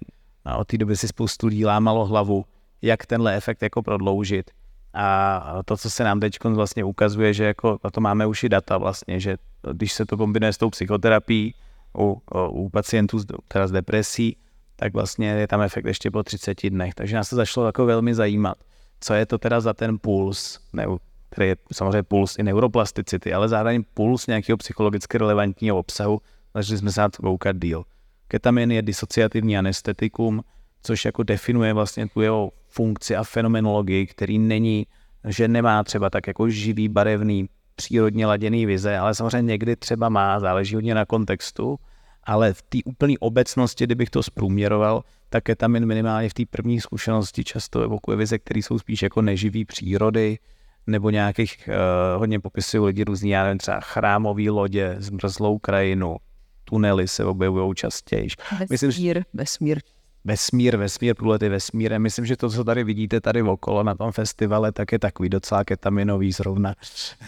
[0.45, 2.45] A od té doby si spoustu lidí lámalo hlavu,
[2.83, 4.51] jak tenhle efekt jako prodloužit.
[4.95, 8.49] A to, co se nám teď vlastně ukazuje, že jako na to máme už i
[8.49, 9.37] data vlastně, že
[9.73, 11.55] když se to kombinuje s tou psychoterapií
[11.99, 14.37] u, u pacientů teda s depresí,
[14.77, 16.95] tak vlastně je tam efekt ještě po 30 dnech.
[16.95, 18.57] Takže nás to začalo jako velmi zajímat,
[19.01, 20.87] co je to teda za ten puls, ne,
[21.31, 26.21] který je samozřejmě puls i neuroplasticity, ale zároveň puls nějakého psychologicky relevantního obsahu,
[26.55, 27.85] začali jsme se na to koukat díl.
[28.29, 30.45] Ketamin je disociativní anestetikum,
[30.83, 34.87] což jako definuje vlastně tu jeho funkci a fenomenologii, který není,
[35.29, 40.41] že nemá třeba tak jako živý, barevný, přírodně laděný vize, ale samozřejmě někdy třeba má,
[40.41, 41.79] záleží hodně na kontextu,
[42.25, 47.45] ale v té úplné obecnosti, kdybych to zprůměroval, tak ketamin minimálně v té první zkušenosti
[47.45, 50.39] často evokuje vize, které jsou spíš jako neživý přírody,
[50.87, 56.17] nebo nějakých, uh, hodně popisují lidi různý, já nevím, třeba chrámové lodě, zmrzlou krajinu,
[56.65, 58.29] tunely se objevují častěji.
[58.71, 59.81] Vesmír, vesmír
[60.25, 62.03] vesmír, vesmír, průlety vesmírem.
[62.03, 65.65] Myslím, že to, co tady vidíte tady okolo na tom festivale, tak je takový docela
[65.65, 66.75] ketaminový zrovna.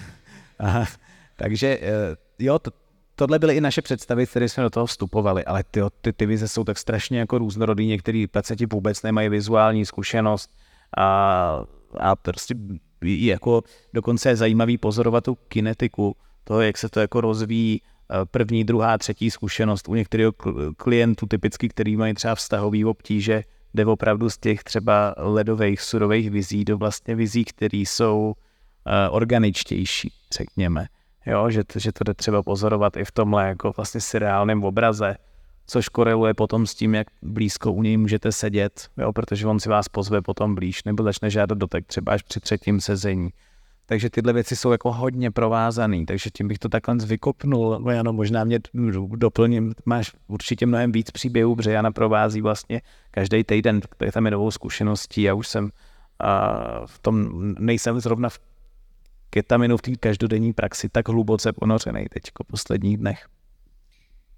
[0.59, 0.87] Aha.
[1.37, 2.71] Takže eh, jo, to,
[3.15, 6.49] tohle byly i naše představy, které jsme do toho vstupovali, ale ty, ty, ty vize
[6.49, 10.51] jsou tak strašně jako různorodý, některý pacienti vůbec nemají vizuální zkušenost
[10.97, 11.65] a,
[11.99, 12.55] a prostě
[13.03, 13.63] jako
[13.95, 17.83] dokonce je zajímavý pozorovat tu kinetiku, to, jak se to jako rozvíjí
[18.31, 20.29] první, druhá, třetí zkušenost u některých
[20.77, 23.43] klientů typicky, který mají třeba vztahový obtíže,
[23.75, 28.33] jde opravdu z těch třeba ledových, surových vizí do vlastně vizí, které jsou
[28.87, 30.87] uh, organičtější, řekněme.
[31.27, 35.17] Jo, že, že to jde třeba pozorovat i v tomhle jako vlastně seriálním obraze,
[35.67, 39.69] což koreluje potom s tím, jak blízko u něj můžete sedět, jo, protože on si
[39.69, 43.31] vás pozve potom blíž, nebo začne žádat dotek třeba až při třetím sezení.
[43.87, 47.79] Takže tyhle věci jsou jako hodně provázané, takže tím bych to takhle vykopnul.
[47.79, 48.59] No ano, možná mě
[49.17, 52.81] doplním, máš určitě mnohem víc příběhů, protože Jana provází vlastně
[53.11, 55.71] každý týden, je tam je novou zkušeností, já už jsem
[56.19, 58.39] a v tom, nejsem zrovna v
[59.31, 63.29] ketaminu v té každodenní praxi tak hluboce ponořený teď po posledních dnech.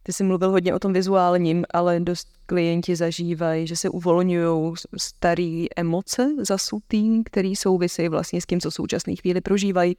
[0.07, 5.65] Ty jsi mluvil hodně o tom vizuálním, ale dost klienti zažívají, že se uvolňují staré
[5.77, 9.97] emoce zasutý, které souvisejí vlastně s tím, co v současné chvíli prožívají.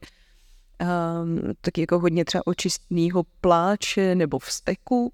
[1.22, 5.12] Um, taky jako hodně třeba očistného pláče nebo vzteku,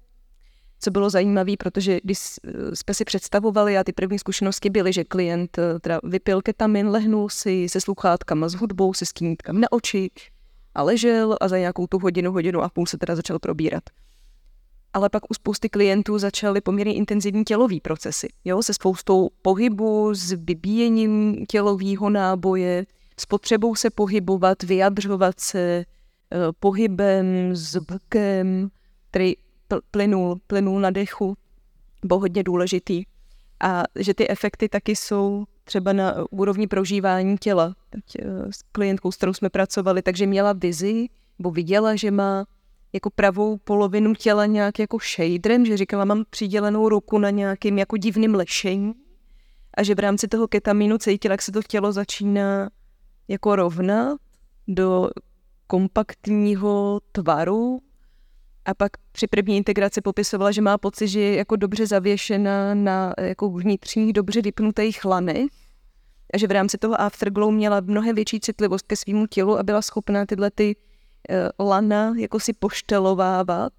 [0.79, 2.19] co bylo zajímavé, protože když
[2.73, 7.29] jsme si představovali a ty první zkušenosti byly, že klient eh, teda vypil ketamin, lehnul
[7.29, 10.11] si se sluchátkama s hudbou, se skýnítkami na oči
[10.75, 13.83] a ležel a za nějakou tu hodinu, hodinu a půl se teda začal probírat.
[14.93, 20.31] Ale pak u spousty klientů začaly poměrně intenzivní tělové procesy, jo, se spoustou pohybu, s
[20.31, 22.85] vybíjením tělového náboje,
[23.19, 28.69] s potřebou se pohybovat, vyjadřovat se, eh, pohybem, zvukem,
[29.09, 29.33] který
[29.91, 31.37] plynul, plynul na dechu,
[32.05, 33.03] byl hodně důležitý.
[33.59, 37.75] A že ty efekty taky jsou třeba na úrovni prožívání těla.
[37.89, 41.07] Teď eh, s klientkou, s kterou jsme pracovali, takže měla vizi,
[41.39, 42.45] nebo viděla, že má
[42.93, 47.97] jako pravou polovinu těla nějak jako shaderem, že říkala, mám přidělenou ruku na nějakým jako
[47.97, 48.93] divným lešení.
[49.77, 52.69] A že v rámci toho ketaminu cítila, jak se to tělo začíná
[53.27, 54.17] jako rovnat
[54.67, 55.09] do
[55.67, 57.79] kompaktního tvaru.
[58.65, 63.13] A pak při první integraci popisovala, že má pocit, že je jako dobře zavěšena na
[63.19, 65.51] jako vnitřních, dobře vypnutých lanech.
[66.33, 69.81] A že v rámci toho afterglow měla mnohem větší citlivost ke svýmu tělu a byla
[69.81, 70.75] schopná tyhle ty
[71.59, 73.73] lana jako si poštelovávat,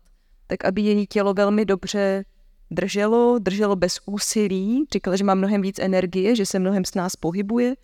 [0.47, 2.25] tak aby její tělo velmi dobře
[2.71, 4.85] drželo, drželo bez úsilí.
[4.93, 7.75] Říkala, že má mnohem víc energie, že se mnohem s nás pohybuje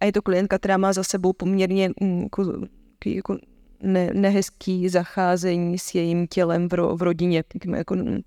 [0.00, 2.66] a je to klientka, která má za sebou poměrně mm, jako,
[3.06, 3.38] jako
[3.82, 7.44] ne, nehezký zacházení s jejím tělem v, ro, v rodině,
[7.76, 8.18] jako uh,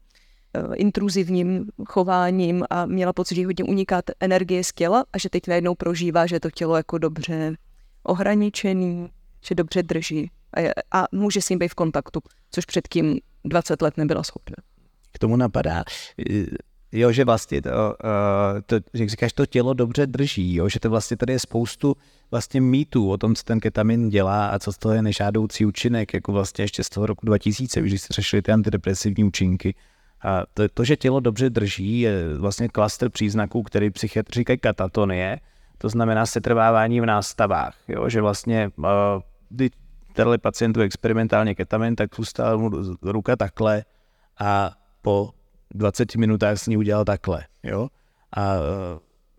[0.76, 5.76] intruzivním chováním a měla pocit, že hodně uniká energie z těla a že teď najednou
[5.76, 7.56] prožívá, že to tělo jako dobře
[8.04, 9.10] ohraničený,
[9.46, 12.20] že dobře drží a, a může s ním být v kontaktu,
[12.52, 14.56] což předtím 20 let nebyla schopna.
[15.12, 15.84] K tomu napadá,
[16.92, 20.90] jo, že vlastně to, uh, to, jak říkáš, to tělo dobře drží, jo, že to
[20.90, 21.96] vlastně tady je spoustu
[22.32, 26.14] vlastně mýtů o tom, co ten ketamin dělá a co z toho je nežádoucí účinek,
[26.14, 29.76] jako vlastně ještě z toho roku 2000, když se řešili ty antidepresivní účinky.
[30.22, 35.40] A to, to, že tělo dobře drží, je vlastně klaster příznaků, který psychiatři říkají katatonie,
[35.78, 38.86] to znamená setrvávání v nástavách, jo, že vlastně uh,
[40.18, 43.86] tenhle pacientu experimentálně ketamin, tak zůstala mu ruka takhle
[44.40, 45.30] a po
[45.74, 47.88] 20 minutách s ní udělal takhle, jo.
[48.34, 48.64] A uh,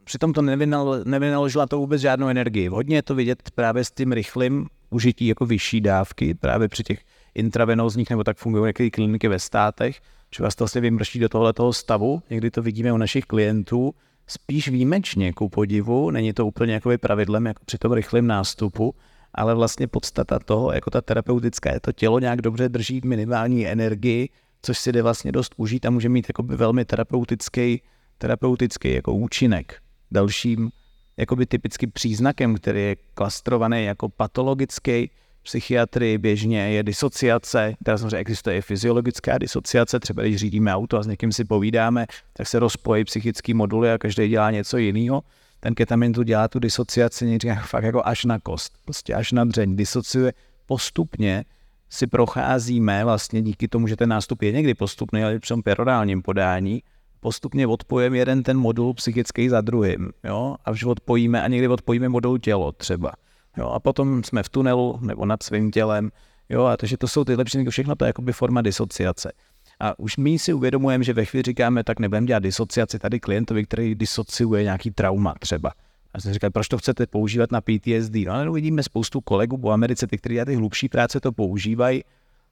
[0.04, 2.68] přitom to nevynal, nevynaložila to vůbec žádnou energii.
[2.68, 7.00] Hodně je to vidět právě s tím rychlým užití jako vyšší dávky, právě při těch
[7.34, 10.00] intravenózních, nebo tak fungují některé kliniky ve státech,
[10.36, 12.22] že vás to vlastně vymrští do tohoto stavu.
[12.30, 13.94] Někdy to vidíme u našich klientů,
[14.26, 18.94] spíš výjimečně, ku podivu, není to úplně jako pravidlem, jako při tom rychlém nástupu,
[19.34, 24.28] ale vlastně podstata toho, jako ta terapeutická, je to tělo nějak dobře drží minimální energii,
[24.62, 27.82] což si jde vlastně dost užít a může mít jako velmi terapeutický,
[28.18, 29.82] terapeutický jako účinek.
[30.10, 30.70] Dalším
[31.16, 35.10] jakoby typický příznakem, který je klastrovaný jako patologický,
[35.42, 41.02] psychiatrii běžně je disociace, která samozřejmě existuje i fyziologická disociace, třeba když řídíme auto a
[41.02, 45.22] s někým si povídáme, tak se rozpojí psychický moduly a každý dělá něco jiného.
[45.60, 49.44] Ten ketamin tu dělá tu disociaci někdy fakt jako až na kost, prostě až na
[49.44, 49.76] dřeň.
[49.76, 50.32] Disociuje
[50.66, 51.44] postupně,
[51.90, 56.22] si procházíme vlastně díky tomu, že ten nástup je někdy postupný, ale při tom perodálním
[56.22, 56.82] podání,
[57.20, 62.08] postupně odpojeme jeden ten modul psychický za druhým, jo, a už odpojíme a někdy odpojíme
[62.08, 63.12] modul tělo třeba,
[63.56, 66.10] jo, a potom jsme v tunelu nebo nad svým tělem,
[66.48, 69.32] jo, a takže to jsou ty lepší, všechno to je jakoby forma disociace.
[69.80, 73.64] A už my si uvědomujeme, že ve chvíli říkáme, tak nebudeme dělat disociaci tady klientovi,
[73.64, 75.72] který disociuje nějaký trauma třeba.
[76.14, 78.14] A jsem říkal, proč to chcete používat na PTSD?
[78.26, 82.02] No ale uvidíme spoustu kolegů po Americe, ty, kteří ty hlubší práce to používají,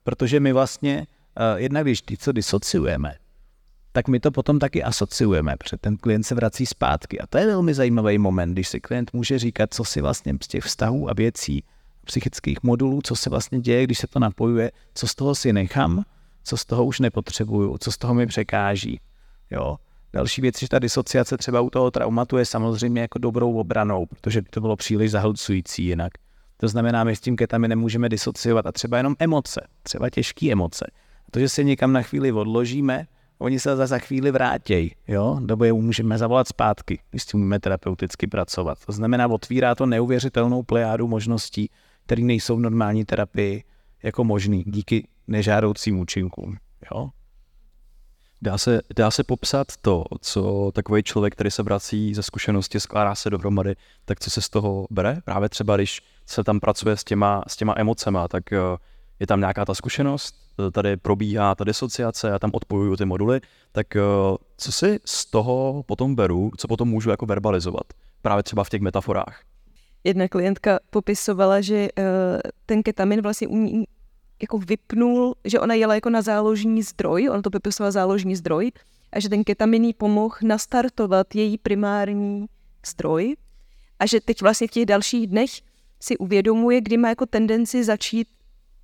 [0.05, 1.07] protože my vlastně,
[1.41, 3.15] uh, jednak když ty, co disociujeme,
[3.93, 7.21] tak my to potom taky asociujeme, protože ten klient se vrací zpátky.
[7.21, 10.47] A to je velmi zajímavý moment, když si klient může říkat, co si vlastně z
[10.49, 11.65] těch vztahů a věcí,
[12.05, 16.05] psychických modulů, co se vlastně děje, když se to napojuje, co z toho si nechám,
[16.47, 19.01] co z toho už nepotřebuju, co z toho mi překáží.
[19.51, 19.77] Jo.
[20.13, 24.43] Další věc, že ta disociace třeba u toho traumatu je samozřejmě jako dobrou obranou, protože
[24.43, 26.13] by to bylo příliš zahlcující jinak.
[26.57, 30.87] To znamená, my s tím ketaminem můžeme disociovat a třeba jenom emoce, třeba těžké emoce.
[31.29, 33.07] A to, že se někam na chvíli odložíme,
[33.39, 37.61] oni se za chvíli vrátí, jo, nebo je můžeme zavolat zpátky, když s tím můžeme
[37.61, 38.79] terapeuticky pracovat.
[38.87, 41.71] To znamená, otvírá to neuvěřitelnou plejádu možností,
[42.07, 43.65] které nejsou v normální terapii
[44.03, 46.57] jako možný díky nežádoucím účinkům.
[46.93, 47.09] Jo?
[48.43, 53.15] Dá se, dá se popsat to, co takový člověk, který se vrací ze zkušenosti, skládá
[53.15, 53.75] se dohromady,
[54.05, 55.19] tak co se z toho bere?
[55.25, 58.59] Právě třeba, když se tam pracuje s těma, s těma emocema, tak uh,
[59.21, 60.35] je tam nějaká ta zkušenost,
[60.73, 63.41] tady probíhá ta disociace, já tam odpojuju ty moduly,
[63.73, 63.87] tak
[64.57, 67.87] co si z toho potom beru, co potom můžu jako verbalizovat,
[68.23, 69.41] právě třeba v těch metaforách?
[70.05, 71.89] Jedna klientka popisovala, že
[72.67, 73.85] ten ketamin vlastně umí
[74.43, 78.73] jako vypnul, že ona jela jako na záložní zdroj, ona to popisovala záložní zdroj,
[79.13, 82.47] a že ten ketamin jí pomohl nastartovat její primární
[82.87, 83.37] zdroj
[83.99, 85.51] a že teď vlastně v těch dalších dnech
[86.01, 88.29] si uvědomuje, kdy má jako tendenci začít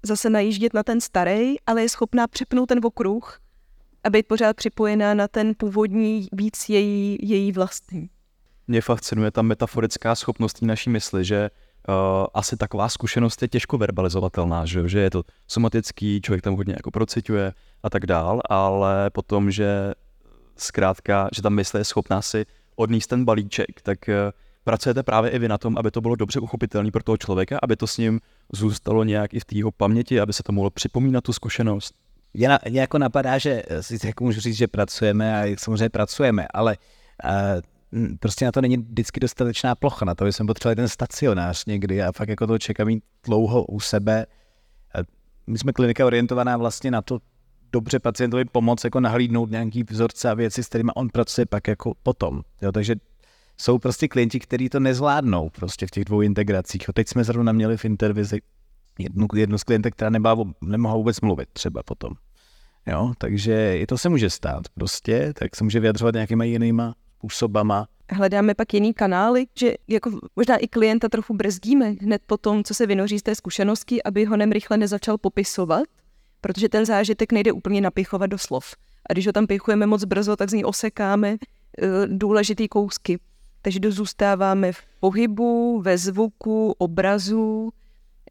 [0.03, 3.40] zase najíždět na ten starý, ale je schopná přepnout ten okruh
[4.05, 8.11] a být pořád připojená na ten původní víc její, její vlastní.
[8.66, 11.50] Mě fascinuje ta metaforická schopnost naší mysli, že
[11.89, 11.95] uh,
[12.35, 16.91] asi taková zkušenost je těžko verbalizovatelná, že, že je to somatický, člověk tam hodně jako
[16.91, 17.53] procituje
[17.83, 19.93] a tak dál, ale potom, že
[20.57, 24.14] zkrátka, že ta mysl je schopná si odníst ten balíček, tak uh,
[24.64, 27.76] pracujete právě i vy na tom, aby to bylo dobře uchopitelné pro toho člověka, aby
[27.76, 28.20] to s ním
[28.53, 31.95] zůstalo nějak i v té jeho paměti, aby se to mohlo připomínat tu zkušenost?
[32.35, 36.47] Mě, na, mě jako napadá, že si jako můžu říct, že pracujeme a samozřejmě pracujeme,
[36.55, 36.76] ale
[37.24, 37.30] uh,
[38.20, 42.12] prostě na to není vždycky dostatečná plocha, na to jsem potřeboval ten stacionář někdy a
[42.12, 44.26] fakt jako to čekám mít dlouho u sebe.
[45.47, 47.18] My jsme klinika orientovaná vlastně na to,
[47.72, 51.93] dobře pacientovi pomoct, jako nahlídnout nějaký vzorce a věci, s kterými on pracuje pak jako
[52.03, 52.43] potom.
[52.62, 52.95] Jo, takže
[53.61, 56.82] jsou prostě klienti, kteří to nezvládnou prostě v těch dvou integracích.
[56.95, 58.40] Teď jsme zrovna měli v intervizi
[58.99, 62.12] jednu, jednu z klientek, která nebá, nemohla vůbec mluvit třeba potom.
[62.86, 67.86] Jo, takže i to se může stát prostě, tak se může vyjadřovat nějakýma jinýma způsobama.
[68.10, 72.74] Hledáme pak jiný kanály, že jako možná i klienta trochu brzdíme hned po tom, co
[72.74, 75.84] se vynoří z té zkušenosti, aby ho nem rychle nezačal popisovat,
[76.40, 78.74] protože ten zážitek nejde úplně napichovat do slov.
[79.10, 81.38] A když ho tam pichujeme moc brzo, tak z ní osekáme uh,
[82.06, 83.18] důležitý kousky.
[83.62, 87.72] Takže zůstáváme v pohybu, ve zvuku, obrazu,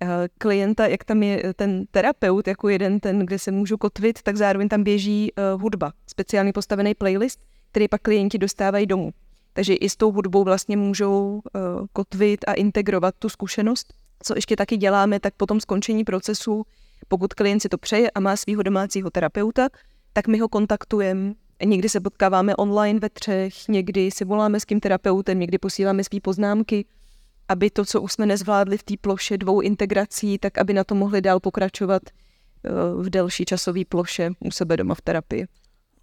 [0.01, 4.35] eh, klienta, jak tam je ten terapeut, jako jeden ten, kde se můžu kotvit, tak
[4.35, 7.39] zároveň tam běží uh, hudba, speciálně postavený playlist,
[7.71, 9.11] který pak klienti dostávají domů.
[9.53, 11.61] Takže i s tou hudbou vlastně můžou uh,
[11.93, 13.93] kotvit a integrovat tu zkušenost.
[14.23, 16.63] Co ještě taky děláme, tak po tom skončení procesu,
[17.07, 19.69] pokud klient si to přeje a má svého domácího terapeuta,
[20.13, 21.33] tak my ho kontaktujeme
[21.65, 26.19] Někdy se potkáváme online ve třech, někdy si voláme s tím terapeutem, někdy posíláme svý
[26.19, 26.85] poznámky,
[27.47, 30.95] aby to, co už jsme nezvládli v té ploše dvou integrací, tak aby na to
[30.95, 32.69] mohli dál pokračovat eh,
[33.03, 35.45] v delší časové ploše u sebe doma v terapii.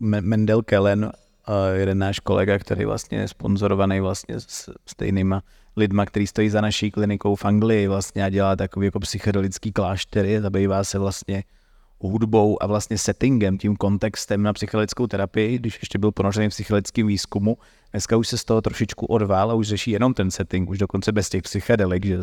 [0.00, 1.27] Mendel Kellen, eh,
[1.74, 5.42] jeden náš kolega, který vlastně je sponzorovaný vlastně s stejnýma
[5.76, 10.40] lidma, který stojí za naší klinikou v Anglii vlastně a dělá takový jako psychedelický kláštery,
[10.40, 11.44] zabývá se vlastně
[12.00, 17.06] hudbou a vlastně settingem, tím kontextem na psychedelickou terapii, když ještě byl ponořený v psychedelickém
[17.06, 17.58] výzkumu.
[17.90, 21.12] Dneska už se z toho trošičku odvál a už řeší jenom ten setting, už dokonce
[21.12, 22.16] bez těch psychedelik, že.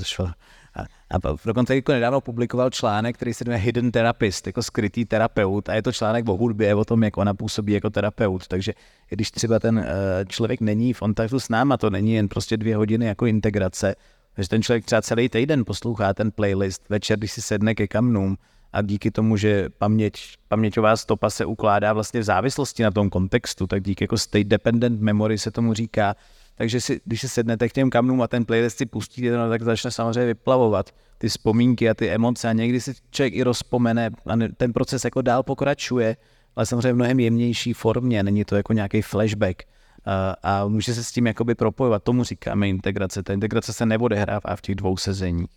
[0.76, 0.82] A,
[1.16, 5.74] a dokonce jako nedávno publikoval článek, který se jmenuje Hidden Therapist, jako skrytý terapeut a
[5.74, 8.48] je to článek o hudbě, o tom, jak ona působí jako terapeut.
[8.48, 8.74] Takže
[9.10, 9.84] když třeba ten uh,
[10.28, 13.96] člověk není v kontaktu s náma, to není jen prostě dvě hodiny jako integrace,
[14.38, 18.38] že ten člověk třeba celý týden poslouchá ten playlist, večer, když si sedne ke kamnům,
[18.74, 20.14] a díky tomu, že paměť,
[20.48, 25.02] paměťová stopa se ukládá vlastně v závislosti na tom kontextu, tak díky jako state dependent
[25.02, 26.16] memory se tomu říká,
[26.56, 29.62] takže si, když se sednete k těm kamnům a ten playlist si pustíte, no, tak
[29.62, 34.34] začne samozřejmě vyplavovat ty vzpomínky a ty emoce a někdy si člověk i rozpomene a
[34.58, 36.18] ten proces jako dál pokračuje,
[36.56, 39.64] ale samozřejmě v mnohem jemnější formě, není to jako nějaký flashback
[40.06, 43.24] a, a může se s tím jakoby propojovat, tomu říkáme integrace.
[43.24, 45.50] Ta integrace se neodehrává v těch dvou sezeních.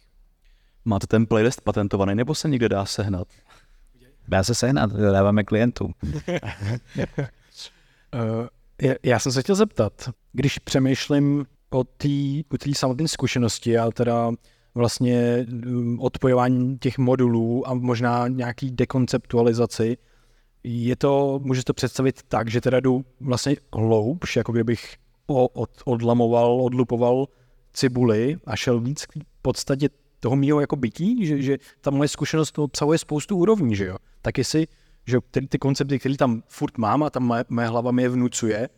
[0.85, 3.29] Máte ten playlist patentovaný, nebo se někde dá sehnat?
[4.29, 5.95] Dá se sehnat, dáváme klientům.
[8.15, 8.47] uh,
[9.03, 11.85] já jsem se chtěl zeptat, když přemýšlím o
[12.59, 14.31] té samotné zkušenosti a teda
[14.75, 19.97] vlastně mm, odpojování těch modulů a možná nějaký dekonceptualizaci,
[20.65, 26.61] je to, můžeš to představit tak, že teda jdu vlastně hloubš, jako kdybych od, odlamoval,
[26.63, 27.27] odlupoval
[27.73, 29.13] cibuli a šel víc k
[29.43, 29.89] podstatě
[30.21, 33.97] toho mýho jako bytí, že, že ta moje zkušenost obsahuje spoustu úrovní, že jo.
[34.23, 34.67] Tak jestli,
[35.09, 38.09] že ty, ty koncepty, které tam furt mám a tam moje, moje hlava mi je
[38.09, 38.69] vnucuje,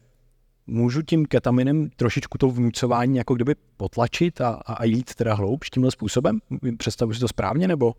[0.67, 5.71] můžu tím ketaminem trošičku to vnucování jako kdyby potlačit a, a, a jít teda hloubš
[5.71, 6.41] tímhle způsobem?
[6.77, 7.95] Představuji si to správně, nebo?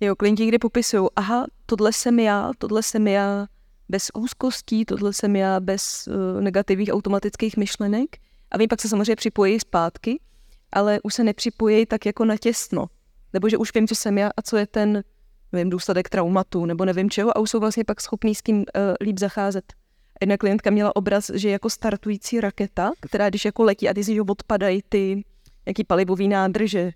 [0.00, 3.46] Jo, klienti kdy popisují, aha, tohle jsem já, tohle jsem já
[3.88, 8.16] bez úzkostí, tohle jsem já bez uh, negativních automatických myšlenek
[8.50, 10.20] a vy pak se samozřejmě připojí zpátky
[10.72, 12.86] ale už se nepřipojí tak jako na těsno.
[13.32, 15.02] Nebo že už vím, co jsem já a co je ten
[15.52, 18.64] nevím, důsledek traumatu, nebo nevím čeho, a už jsou vlastně pak schopní s tím uh,
[19.00, 19.64] líp zacházet.
[20.20, 24.20] Jedna klientka měla obraz, že jako startující raketa, která když jako letí a ty si
[24.20, 25.24] odpadají ty
[25.66, 26.90] jaký palivový nádrže.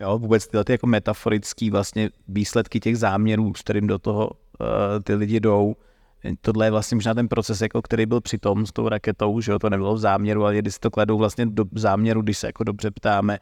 [0.00, 4.66] Jo, vůbec tyhle ty jako metaforický vlastně výsledky těch záměrů, s kterým do toho uh,
[5.04, 5.76] ty lidi jdou.
[6.40, 9.52] Tohle je vlastně možná ten proces, jako který byl při tom s tou raketou, že
[9.52, 12.46] jo, to nebylo v záměru, ale když si to kladou vlastně do záměru, když se
[12.46, 13.38] jako dobře ptáme,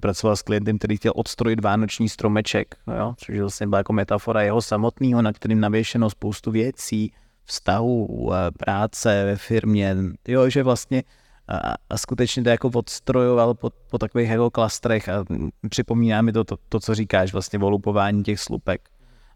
[0.00, 4.62] pracoval s klientem, který chtěl odstrojit vánoční stromeček, jo, což vlastně byla jako metafora jeho
[4.62, 7.12] samotného, na kterým navěšeno spoustu věcí,
[7.44, 9.96] vztahu, práce ve firmě,
[10.28, 11.02] jo, že vlastně
[11.48, 15.24] a, a skutečně to jako odstrojoval po, po takových jako klastrech a
[15.68, 18.88] připomíná mi to, to, to co říkáš, vlastně volupování těch slupek.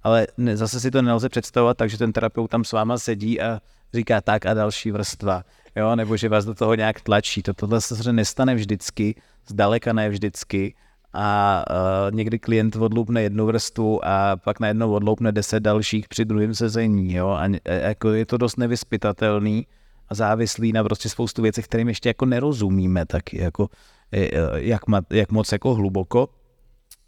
[0.02, 3.40] Ale ne, zase si to nelze představovat tak, že ten terapeut tam s váma sedí
[3.40, 3.60] a
[3.94, 5.44] říká tak a další vrstva,
[5.76, 7.42] jo, nebo že vás do toho nějak tlačí.
[7.42, 9.14] To, tohle se nestane vždycky,
[9.48, 10.74] zdaleka ne vždycky
[11.12, 16.54] a uh, někdy klient odloupne jednu vrstvu a pak najednou odloupne deset dalších při druhém
[16.54, 19.66] sezení, jo, a, a jako je to dost nevyspytatelný
[20.08, 23.68] a závislý na prostě spoustu věcí, kterým ještě jako nerozumíme taky, jako
[24.12, 26.28] e, e, jak, ma, jak moc jako hluboko.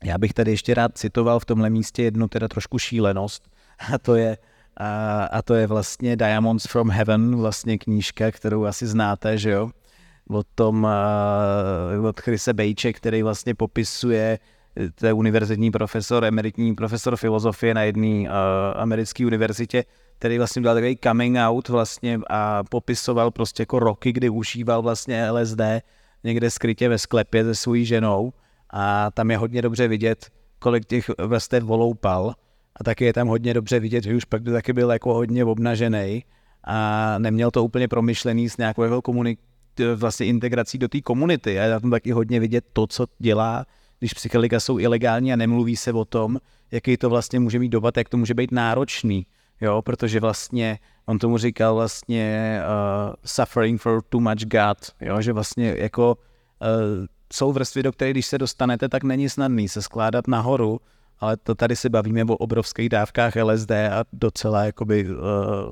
[0.05, 3.49] Já bych tady ještě rád citoval v tomhle místě jednu teda trošku šílenost
[3.95, 4.39] a to je,
[4.79, 9.70] a, a to je vlastně Diamonds from Heaven, vlastně knížka, kterou asi znáte, že jo,
[10.31, 10.87] od tom,
[12.09, 14.39] od Chrise Bejče, který vlastně popisuje
[14.95, 18.35] to je univerzitní profesor, emeritní profesor filozofie na jedné uh,
[18.74, 19.85] americké univerzitě,
[20.18, 25.31] který vlastně udělal takový coming out vlastně a popisoval prostě jako roky, kdy užíval vlastně
[25.31, 25.61] LSD
[26.24, 28.33] někde skrytě ve sklepě se svojí ženou.
[28.70, 30.26] A tam je hodně dobře vidět,
[30.59, 32.35] kolik těch vrstev voloupal
[32.81, 36.24] a taky je tam hodně dobře vidět, že už pak taky byl jako hodně obnažený
[36.64, 39.39] a neměl to úplně promyšlený s nějakou jako komunik-
[39.95, 41.61] vlastně integrací do té komunity.
[41.61, 43.66] A je tam taky hodně vidět to, co dělá,
[43.99, 46.39] když psychelika jsou ilegální a nemluví se o tom,
[46.70, 49.26] jaký to vlastně může mít dopad, jak to může být náročný
[49.61, 55.33] jo, protože vlastně on tomu říkal vlastně uh, suffering for too much God, jo, že
[55.33, 60.29] vlastně jako uh, jsou vrstvy, do které když se dostanete, tak není snadný se skládat
[60.29, 60.81] nahoru,
[61.21, 65.16] ale to tady se bavíme o obrovských dávkách LSD a docela jakoby uh,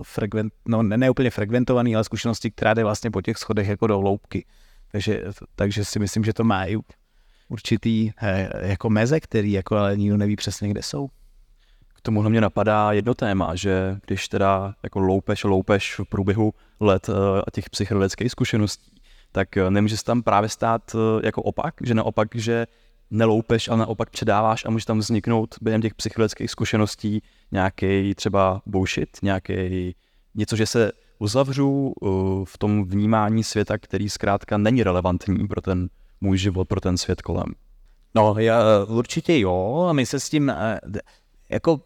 [0.02, 3.86] frekvent, no ne, ne úplně frekventovaný, ale zkušenosti, která jde vlastně po těch schodech jako
[3.86, 4.44] do hloubky.
[4.92, 5.24] Takže,
[5.54, 6.76] takže si myslím, že to má i
[7.48, 11.08] určitý he, jako meze, který jako ale nikdo neví přesně, kde jsou
[12.06, 17.42] tomu mě napadá jedno téma, že když teda jako loupeš, loupeš v průběhu let eh,
[17.46, 19.00] a těch psychologických zkušeností,
[19.32, 22.66] tak eh, nemůže se tam právě stát eh, jako opak, že naopak, že
[23.10, 29.08] neloupeš, ale naopak předáváš a může tam vzniknout během těch psychologických zkušeností nějaký třeba bullshit,
[29.22, 29.94] nějaký
[30.34, 31.94] něco, že se uzavřu
[32.44, 35.88] v tom vnímání světa, který zkrátka není relevantní pro ten
[36.20, 37.46] můj život, pro ten svět kolem.
[38.14, 40.52] No, já, určitě jo, a my se s tím,
[41.48, 41.80] jako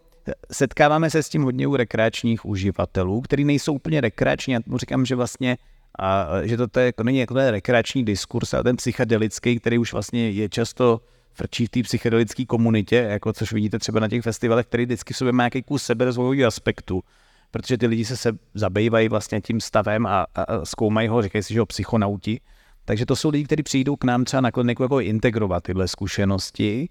[0.53, 4.53] setkáváme se s tím hodně u rekreačních uživatelů, který nejsou úplně rekreační.
[4.53, 5.57] Já mu říkám, že vlastně
[5.99, 9.93] a, že to, je, to není jako ten rekreační diskurs, ale ten psychedelický, který už
[9.93, 11.01] vlastně je často
[11.33, 15.17] frčí v té psychedelické komunitě, jako což vidíte třeba na těch festivalech, který vždycky v
[15.17, 17.03] sobě má nějaký kus seberozvojového aspektu,
[17.51, 21.43] protože ty lidi se, se zabývají vlastně tím stavem a, a, a zkoumají ho, říkají
[21.43, 22.41] si, že ho psychonauti.
[22.85, 26.89] Takže to jsou lidi, kteří přijdou k nám třeba na kliniku jako integrovat tyhle zkušenosti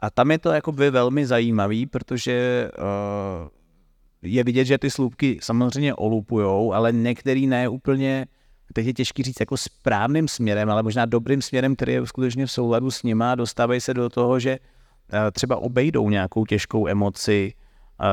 [0.00, 3.48] a tam je to jako by velmi zajímavý, protože uh,
[4.22, 8.26] je vidět, že ty slupky samozřejmě olupujou, ale některý ne úplně,
[8.72, 12.52] teď je těžký říct jako správným směrem, ale možná dobrým směrem, který je skutečně v
[12.52, 13.34] souladu s nima.
[13.34, 17.52] Dostávají se do toho, že uh, třeba obejdou nějakou těžkou emoci
[18.00, 18.06] uh,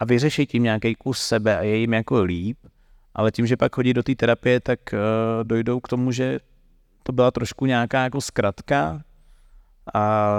[0.00, 2.58] a vyřeší tím nějaký kus sebe a je jim jako líp,
[3.14, 4.98] ale tím, že pak chodí do té terapie, tak uh,
[5.44, 6.38] dojdou k tomu, že
[7.02, 9.02] to byla trošku nějaká jako zkratka.
[9.94, 10.32] A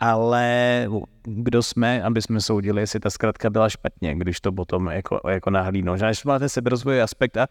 [0.00, 0.86] ale
[1.24, 5.50] kdo jsme, aby jsme soudili, jestli ta zkratka byla špatně, když to potom jako, jako
[5.50, 5.96] nahlídnou.
[5.96, 7.46] Že když máte seberozvojový aspekt a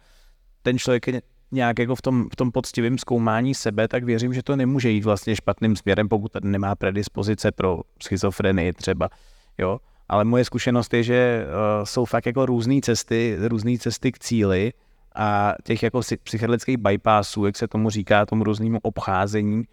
[0.62, 4.44] ten člověk je nějak jako v tom, v tom poctivém zkoumání sebe, tak věřím, že
[4.44, 9.10] to nemůže jít vlastně špatným směrem, pokud nemá predispozice pro schizofrenii třeba.
[9.58, 9.80] Jo?
[10.10, 14.74] Ale moje zkušenost je, že uh, jsou fakt jako různé cesty, různé cesty k cíli
[15.16, 19.64] a těch jako psychedelických bypassů, jak se tomu říká, tomu různému obcházení,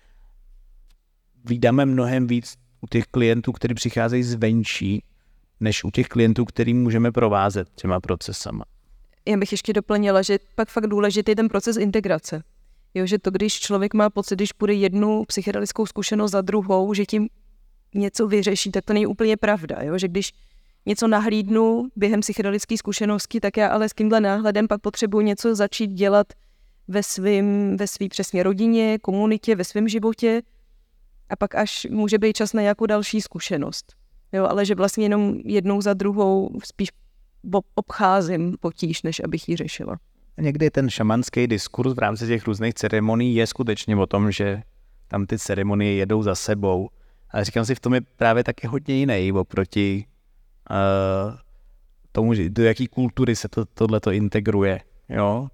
[1.44, 5.05] vydáme mnohem víc u těch klientů, kteří přicházejí zvenčí,
[5.61, 8.64] než u těch klientů, který můžeme provázet těma procesama.
[9.29, 12.43] Já bych ještě doplnila, že pak fakt důležitý je ten proces integrace.
[12.95, 17.07] Jo, že to, když člověk má pocit, když bude jednu psychedelickou zkušenost za druhou, že
[17.07, 17.29] tím
[17.95, 19.76] něco vyřeší, tak to není úplně pravda.
[19.83, 19.99] Jo?
[19.99, 20.33] Že když
[20.87, 25.87] něco nahlídnu během psychedelické zkušenosti, tak já ale s tímhle náhledem pak potřebuji něco začít
[25.87, 26.26] dělat
[26.89, 30.43] ve svým, ve svý přesně rodině, komunitě, ve svém životě,
[31.31, 33.93] a pak až může být čas na nějakou další zkušenost.
[34.33, 36.89] Jo, ale že vlastně jenom jednou za druhou spíš
[37.74, 39.99] obcházím potíž, než abych ji řešila.
[40.41, 44.62] Někdy ten šamanský diskurs v rámci těch různých ceremonií je skutečně o tom, že
[45.09, 46.89] tam ty ceremonie jedou za sebou
[47.31, 50.07] Ale říkám si, v tom je právě taky hodně jiný oproti
[50.70, 51.37] uh,
[52.12, 54.81] tomu, že do jaký kultury se to, tohleto integruje.
[55.09, 55.49] Jo?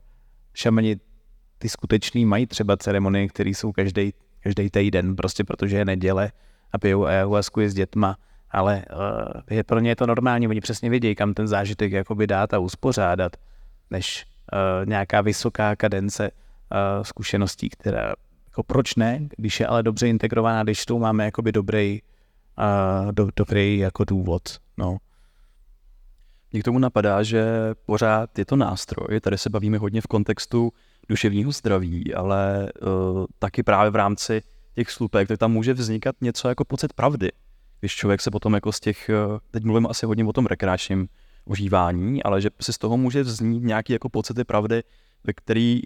[0.54, 0.96] Šamani
[1.58, 4.12] ty skutečný mají třeba ceremonie, které jsou každý
[4.44, 6.32] každý týden, prostě protože je neděle
[6.72, 8.16] a pijou ayahuasku je s dětma,
[8.50, 12.26] ale uh, je pro ně je to normální, oni přesně vědí, kam ten zážitek jakoby
[12.26, 13.36] dát a uspořádat,
[13.90, 18.14] než uh, nějaká vysoká kadence uh, zkušeností, která
[18.46, 22.00] jako proč ne, když je ale dobře integrovaná, když tu máme jakoby dobrý,
[22.58, 24.42] uh, do, dobrý jako důvod,
[24.76, 24.96] no.
[26.52, 27.44] Mně k tomu napadá, že
[27.86, 30.72] pořád je to nástroj, tady se bavíme hodně v kontextu
[31.08, 34.42] duševního zdraví, ale uh, taky právě v rámci
[34.74, 37.32] těch slupek, tak tam může vznikat něco jako pocit pravdy.
[37.80, 41.08] Když člověk se potom jako z těch, uh, teď mluvím asi hodně o tom rekreačním
[41.44, 44.82] užívání, ale že si z toho může vznít nějaký jako pocity pravdy,
[45.24, 45.80] ve který,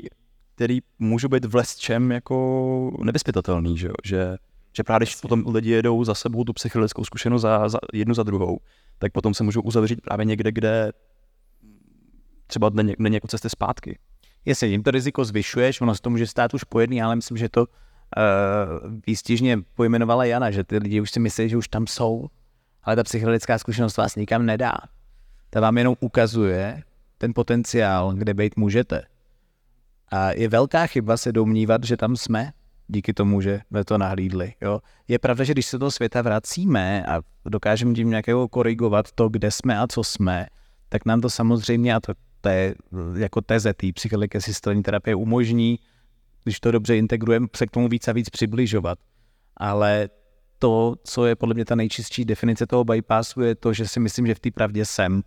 [0.54, 4.36] který můžou být v lesčem jako nevyspytatelný, že, že
[4.78, 8.22] že právě když potom lidi jedou za sebou tu psychologickou zkušenost za, za jednu za
[8.22, 8.58] druhou,
[8.98, 10.92] tak potom se můžou uzavřít právě někde, kde
[12.46, 13.98] třeba není jako cesty zpátky.
[14.48, 17.36] Jestli jim to riziko zvyšuješ, ono se to může stát už po jedný, ale myslím,
[17.36, 17.68] že to uh,
[19.06, 22.26] výstižně pojmenovala Jana, že ty lidi už si myslí, že už tam jsou,
[22.82, 24.74] ale ta psychologická zkušenost vás nikam nedá.
[25.50, 26.82] Ta vám jenom ukazuje
[27.18, 29.02] ten potenciál, kde být můžete.
[30.12, 32.52] A je velká chyba se domnívat, že tam jsme,
[32.86, 34.52] díky tomu, že jsme to nahlídli.
[34.60, 34.80] Jo.
[35.08, 39.50] Je pravda, že když se do světa vracíme a dokážeme tím nějakého korigovat to, kde
[39.50, 40.46] jsme a co jsme,
[40.88, 42.12] tak nám to samozřejmě, a to,
[42.46, 42.74] je
[43.16, 45.78] jako teze té psychologické systémní terapie, umožní,
[46.44, 48.98] když to dobře integrujeme, se k tomu víc a víc přibližovat.
[49.56, 50.08] Ale
[50.58, 54.26] to, co je podle mě ta nejčistší definice toho bypassu, je to, že si myslím,
[54.26, 55.22] že v té pravdě jsem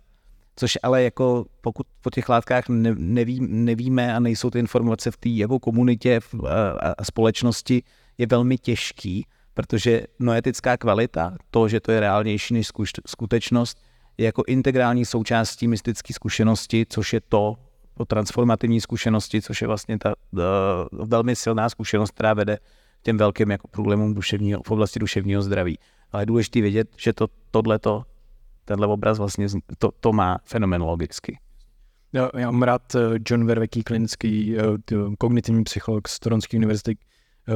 [0.56, 5.16] což ale jako pokud po těch látkách ne, neví, nevíme a nejsou ty informace v
[5.16, 6.20] té jako komunitě
[6.98, 7.82] a společnosti,
[8.18, 12.68] je velmi těžký, protože noetická kvalita, to, že to je reálnější než
[13.06, 13.78] skutečnost,
[14.18, 17.56] je jako integrální součástí mystické zkušenosti, což je to,
[17.94, 20.40] po transformativní zkušenosti, což je vlastně ta uh,
[21.06, 22.56] velmi silná zkušenost, která vede
[23.00, 25.78] k těm velkým jako problémům duševního, v oblasti duševního zdraví.
[26.12, 28.04] Ale je důležité vědět, že to, tohleto
[28.64, 29.46] tenhle obraz vlastně
[29.78, 31.38] to, to má fenomenologicky.
[32.12, 32.98] Já, já mám rád eh,
[33.28, 34.62] John Verveký, klinický eh,
[35.18, 36.96] kognitivní psycholog z Toronské univerzity,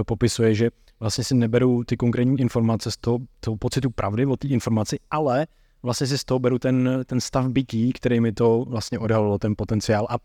[0.06, 4.48] popisuje, že vlastně si neberou ty konkrétní informace z toho, toho pocitu pravdy o té
[4.48, 5.46] informaci, ale
[5.86, 9.54] vlastně si z toho beru ten, ten stav bytí, který mi to vlastně odhalilo, ten
[9.56, 10.06] potenciál.
[10.10, 10.16] A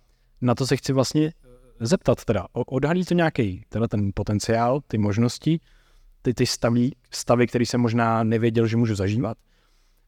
[0.42, 1.34] na to se chci vlastně
[1.80, 2.48] zeptat teda.
[2.54, 5.60] Odhalí to nějaký teda ten potenciál, ty možnosti,
[6.22, 9.38] ty, ty stavy, stavy, které jsem možná nevěděl, že můžu zažívat.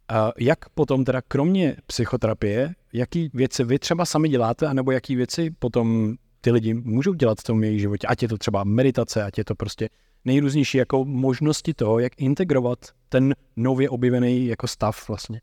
[0.09, 5.51] A jak potom teda kromě psychoterapie, jaký věci vy třeba sami děláte, anebo jaký věci
[5.59, 9.37] potom ty lidi můžou dělat v tom jejich životě, ať je to třeba meditace, ať
[9.37, 9.89] je to prostě
[10.25, 15.41] nejrůznější jako možnosti toho, jak integrovat ten nově objevený jako stav vlastně.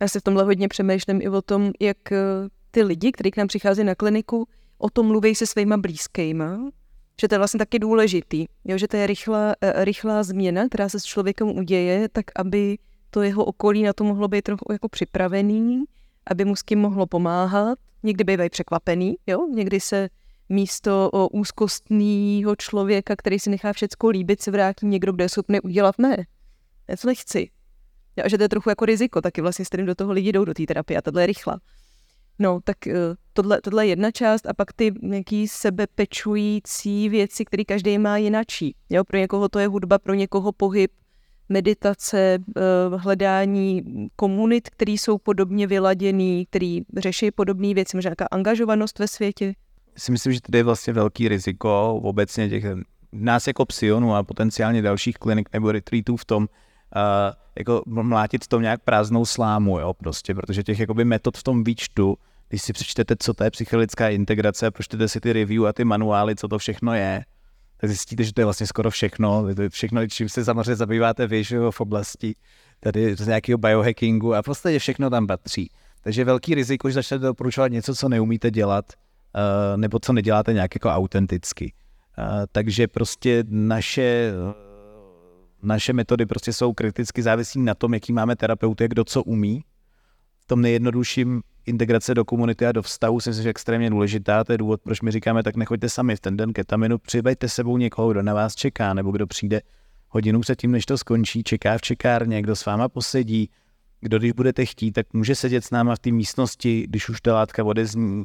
[0.00, 2.18] Já si v tomhle hodně přemýšlím i o tom, jak eh,
[2.70, 4.48] ty lidi, kteří k nám přichází na kliniku,
[4.78, 6.58] o tom mluví se svýma blízkýma,
[7.20, 10.88] že to je vlastně taky důležitý, jo, že to je rychlá, eh, rychlá změna, která
[10.88, 12.78] se s člověkem uděje, tak aby
[13.10, 15.84] to jeho okolí na to mohlo být trochu jako připravený,
[16.26, 17.78] aby mu s tím mohlo pomáhat.
[18.02, 19.46] Někdy bývají překvapený, jo?
[19.54, 20.08] někdy se
[20.48, 25.98] místo úzkostného člověka, který si nechá všecko líbit, se vrátí někdo, kdo je schopný udělat
[25.98, 26.26] ne.
[26.88, 27.50] Já to nechci.
[28.16, 30.44] Já, že to je trochu jako riziko, taky vlastně s kterým do toho lidi jdou
[30.44, 31.60] do té terapie a tohle je rychlá.
[32.38, 32.94] No, tak eh,
[33.32, 38.76] tohle, tohle je jedna část a pak ty nějaký sebepečující věci, které každý má jinačí.
[38.90, 40.92] Jo, pro někoho to je hudba, pro někoho pohyb,
[41.48, 42.60] meditace, eh,
[42.96, 43.82] hledání
[44.16, 49.54] komunit, které jsou podobně vyladěný, který řeší podobné věci, možná nějaká angažovanost ve světě?
[49.96, 52.64] Si myslím, že tady je vlastně velký riziko obecně těch
[53.12, 56.48] nás jako psionů a potenciálně dalších klinik nebo retreatů v tom, uh,
[57.58, 61.64] jako mlátit v tom nějak prázdnou slámu, jo, prostě, protože těch jakoby metod v tom
[61.64, 62.16] výčtu,
[62.48, 66.36] když si přečtete, co to je psychelická integrace, pročtete si ty review a ty manuály,
[66.36, 67.24] co to všechno je,
[67.76, 69.54] tak zjistíte, že to je vlastně skoro všechno.
[69.54, 72.34] To je všechno, čím se samozřejmě zabýváte vy, že v oblasti
[72.80, 75.70] tady z nějakého biohackingu a podstatě všechno tam patří.
[76.00, 78.84] Takže velký riziko, že začnete doporučovat něco, co neumíte dělat,
[79.76, 81.72] nebo co neděláte nějak jako autenticky.
[82.18, 84.52] Uh, takže prostě naše, uh,
[85.62, 89.64] naše metody prostě jsou kriticky závisí na tom, jaký máme terapeuty, kdo co umí.
[90.40, 94.44] V tom nejjednodušším integrace do komunity a do vztahu si myslím, že extrémně důležitá.
[94.44, 97.76] To je důvod, proč my říkáme, tak nechoďte sami v ten den ketaminu, přivejte sebou
[97.76, 99.60] někoho, kdo na vás čeká, nebo kdo přijde
[100.08, 103.50] hodinu předtím, než to skončí, čeká v čekárně, kdo s váma posedí,
[104.00, 107.34] kdo, když budete chtít, tak může sedět s náma v té místnosti, když už ta
[107.34, 108.24] látka odezní,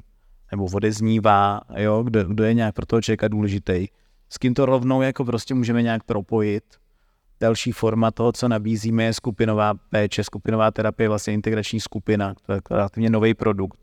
[0.52, 3.88] nebo odeznívá, jo, kdo, kdo je nějak pro toho člověka důležitý.
[4.30, 6.64] S kým to rovnou jako prostě můžeme nějak propojit
[7.40, 12.62] další forma toho, co nabízíme, je skupinová péče, skupinová terapie, vlastně integrační skupina, to je
[12.72, 13.80] relativně nový produkt,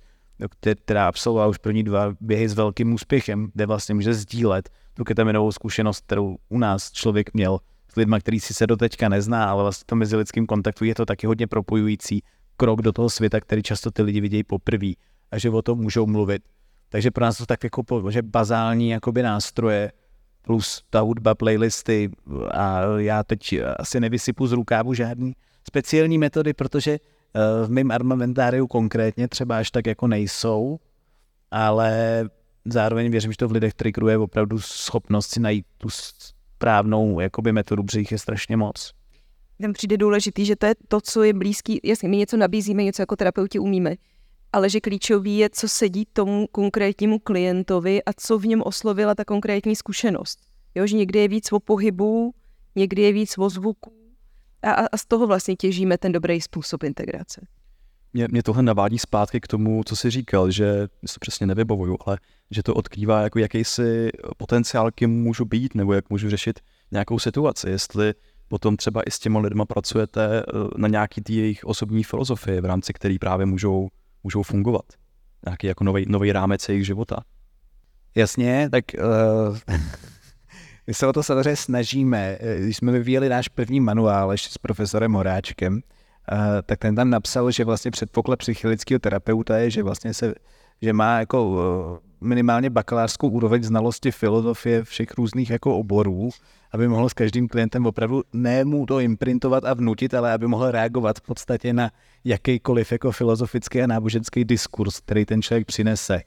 [0.85, 5.53] která absolvovala už první dva běhy s velkým úspěchem, kde vlastně může sdílet tu ketaminovou
[5.53, 7.59] zkušenost, kterou u nás člověk měl
[7.93, 11.07] s lidmi, který si se doteďka nezná, ale vlastně to mezi lidským kontaktu je to
[11.07, 12.23] taky hodně propojující
[12.57, 14.91] krok do toho světa, který často ty lidi vidějí poprvé
[15.31, 16.43] a že o tom můžou mluvit.
[16.97, 19.93] Takže pro nás to tak jako že bazální jakoby nástroje,
[20.43, 22.11] plus ta hudba, playlisty
[22.51, 25.33] a já teď asi nevysypu z rukávu žádný
[25.69, 30.79] speciální metody, protože eh, v mém armamentáriu konkrétně třeba až tak jako nejsou,
[31.51, 32.23] ale
[32.65, 37.83] zároveň věřím, že to v lidech trikruje opravdu schopnost si najít tu správnou jakoby metodu,
[37.83, 38.93] protože jich je strašně moc.
[39.63, 41.81] Tam přijde důležitý, že to je to, co je blízký.
[41.85, 43.95] Jasně, my něco nabízíme, něco jako terapeuti umíme,
[44.57, 49.25] ale že klíčový je, co sedí tomu konkrétnímu klientovi a co v něm oslovila ta
[49.25, 50.39] konkrétní zkušenost.
[50.75, 52.35] Jo, že někdy je víc o pohybu,
[52.75, 53.93] někdy je víc o zvuku
[54.63, 57.47] a, a z toho vlastně těžíme ten dobrý způsob integrace.
[58.13, 62.19] Mě, mě tohle navádí zpátky k tomu, co jsi říkal, že se přesně nevybavuju, ale
[62.51, 66.61] že to odkrývá jako jakýsi potenciál, kým můžu být, nebo jak můžu řešit
[66.93, 67.71] nějakou situaci.
[67.71, 68.15] Jestli
[68.49, 70.43] potom třeba i s těma lidma pracujete eh,
[70.77, 73.89] na nějaký té jejich osobní filozofii, v rámci který právě můžou
[74.27, 74.85] můžou fungovat.
[75.47, 77.17] Nějaký jako nový rámec jejich života.
[78.15, 79.59] Jasně, tak uh,
[80.87, 82.39] my se o to samozřejmě snažíme.
[82.59, 85.81] Když jsme vyvíjeli náš první manuál ještě s profesorem Horáčkem, uh,
[86.67, 90.35] tak ten tam napsal, že vlastně předpoklad psychologického terapeuta je, že vlastně se
[90.83, 96.31] že má jako minimálně bakalářskou úroveň znalosti filozofie všech různých jako oborů
[96.73, 100.71] aby mohl s každým klientem opravdu ne mu to imprintovat a vnutit, ale aby mohl
[100.71, 101.91] reagovat v podstatě na
[102.25, 106.21] jakýkoliv jako filozofický a náboženský diskurs, který ten člověk přinese.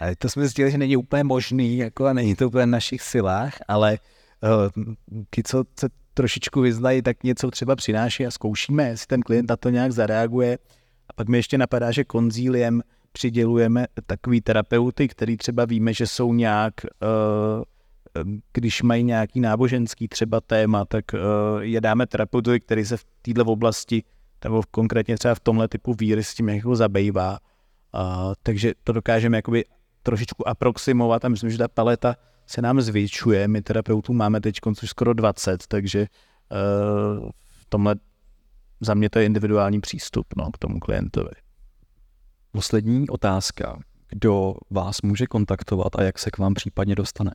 [0.00, 3.02] A to jsme zjistili, že není úplně možný jako a není to úplně v našich
[3.02, 3.98] silách, ale
[4.42, 4.84] uh,
[5.30, 9.56] ti, co se trošičku vyznají, tak něco třeba přináší a zkoušíme, jestli ten klient na
[9.56, 10.58] to nějak zareaguje.
[11.08, 12.82] A pak mi ještě napadá, že konzíliem
[13.12, 17.62] přidělujeme takový terapeuty, který třeba víme, že jsou nějak uh,
[18.52, 21.20] když mají nějaký náboženský třeba téma, tak uh,
[21.60, 24.02] je dáme terapeutovi, který se v této oblasti,
[24.44, 27.38] nebo konkrétně třeba v tomhle typu víry s tím jako zabývá.
[28.42, 29.64] Takže to dokážeme jakoby
[30.02, 32.14] trošičku aproximovat a myslím, že ta paleta
[32.46, 33.48] se nám zvětšuje.
[33.48, 37.30] My terapeutů máme teď už skoro 20, takže uh,
[37.60, 37.94] v tomhle
[38.80, 41.30] za mě to je individuální přístup no, k tomu klientovi.
[42.52, 43.78] Poslední otázka.
[44.08, 47.30] Kdo vás může kontaktovat a jak se k vám případně dostane?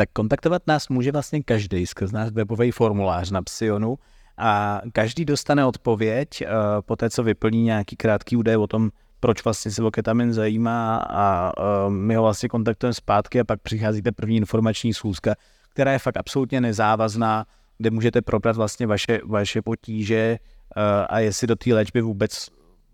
[0.00, 3.98] tak kontaktovat nás může vlastně každý skrz náš webový formulář na Psionu
[4.36, 6.48] a každý dostane odpověď uh,
[6.80, 10.96] po té, co vyplní nějaký krátký údaj o tom, proč vlastně se o ketamin zajímá
[10.96, 15.34] a uh, my ho vlastně kontaktujeme zpátky a pak přichází ta první informační schůzka,
[15.68, 17.46] která je fakt absolutně nezávazná,
[17.78, 20.38] kde můžete probrat vlastně vaše, vaše potíže
[20.76, 22.48] uh, a jestli do té léčby vůbec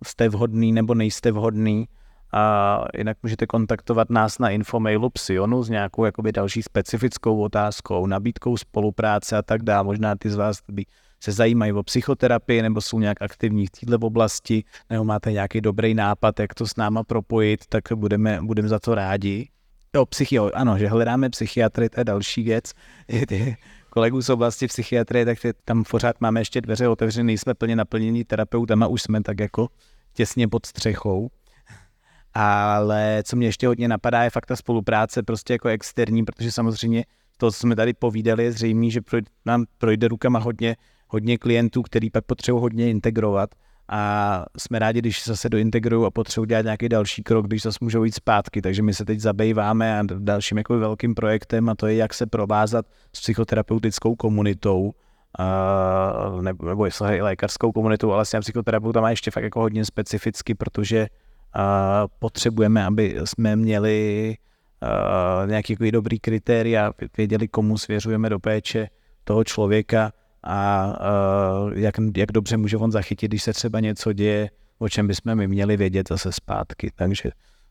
[0.09, 1.88] jste vhodný nebo nejste vhodný
[2.32, 8.57] a jinak můžete kontaktovat nás na infomailu Psionu s nějakou jakoby další specifickou otázkou, nabídkou
[8.57, 9.84] spolupráce a tak dále.
[9.84, 10.84] Možná ty z vás, by
[11.20, 15.94] se zajímají o psychoterapii nebo jsou nějak aktivní v této oblasti, nebo máte nějaký dobrý
[15.94, 19.48] nápad, jak to s náma propojit, tak budeme, budeme za to rádi.
[19.94, 22.72] Jo, psychio, ano, že hledáme psychiatry, to je další věc.
[23.90, 28.86] kolegů z oblasti psychiatrie, tak tam pořád máme ještě dveře otevřené, jsme plně naplnění terapeutama,
[28.86, 29.68] už jsme tak jako
[30.17, 31.29] těsně pod střechou.
[32.35, 37.05] Ale co mě ještě hodně napadá, je fakt ta spolupráce prostě jako externí, protože samozřejmě
[37.37, 40.77] to, co jsme tady povídali, je zřejmé, že projde, nám projde rukama hodně,
[41.09, 43.51] hodně klientů, který pak potřebují hodně integrovat.
[43.89, 48.05] A jsme rádi, když zase dointegrují a potřebují dělat nějaký další krok, když zase můžou
[48.05, 48.62] jít zpátky.
[48.62, 52.27] Takže my se teď zabýváme a dalším jako velkým projektem a to je, jak se
[52.27, 52.87] provázat
[53.17, 54.93] s psychoterapeutickou komunitou,
[55.39, 60.55] uh, nebo, nebo jestli lékařskou komunitou, ale s těmi psychoterapeutama ještě fakt jako hodně specificky,
[60.55, 61.07] protože
[61.55, 64.34] a potřebujeme, aby jsme měli
[64.82, 68.89] uh, nějaký dobrý kritéria, věděli, komu svěřujeme do péče
[69.24, 70.12] toho člověka
[70.43, 70.87] a
[71.64, 75.34] uh, jak, jak dobře může on zachytit, když se třeba něco děje, o čem bychom
[75.34, 76.91] my měli vědět zase zpátky.
[76.95, 77.30] Takže,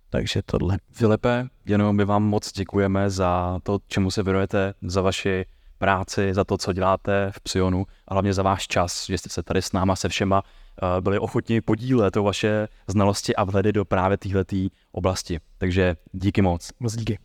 [0.10, 0.78] takže tohle.
[0.92, 5.46] Filipe, jenom my vám moc děkujeme za to, čemu se věnujete, za vaši
[5.78, 9.44] práci, za to, co děláte v Psionu a hlavně za váš čas, že jste se
[9.44, 10.44] tady s náma se všema
[10.84, 14.56] Eh, byli ochotni podílet o vaše znalosti a vhledy do právě této
[14.92, 15.40] oblasti.
[15.58, 16.72] Takže díky moc.
[16.80, 17.20] Moc díky.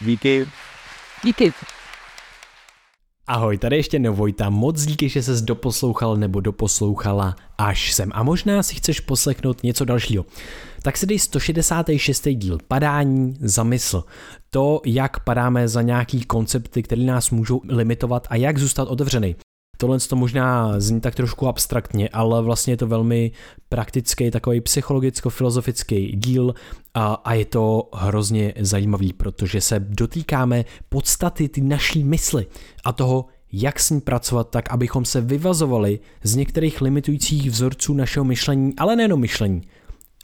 [0.00, 0.48] Díky.
[1.24, 1.52] Díky.
[3.28, 8.62] Ahoj, tady ještě Novojta, moc díky, že ses doposlouchal nebo doposlouchala až sem a možná
[8.62, 10.24] si chceš poslechnout něco dalšího.
[10.82, 12.28] Tak si dej 166.
[12.28, 14.04] díl Padání za mysl.
[14.50, 19.36] To, jak padáme za nějaký koncepty, které nás můžou limitovat a jak zůstat otevřený.
[19.76, 23.30] Tohle to možná zní tak trošku abstraktně, ale vlastně je to velmi
[23.68, 26.54] praktický, takový psychologicko-filozofický díl
[26.94, 32.46] a, a je to hrozně zajímavý, protože se dotýkáme podstaty ty naší mysli
[32.84, 38.24] a toho, jak s ní pracovat tak, abychom se vyvazovali z některých limitujících vzorců našeho
[38.24, 39.62] myšlení, ale nejenom myšlení,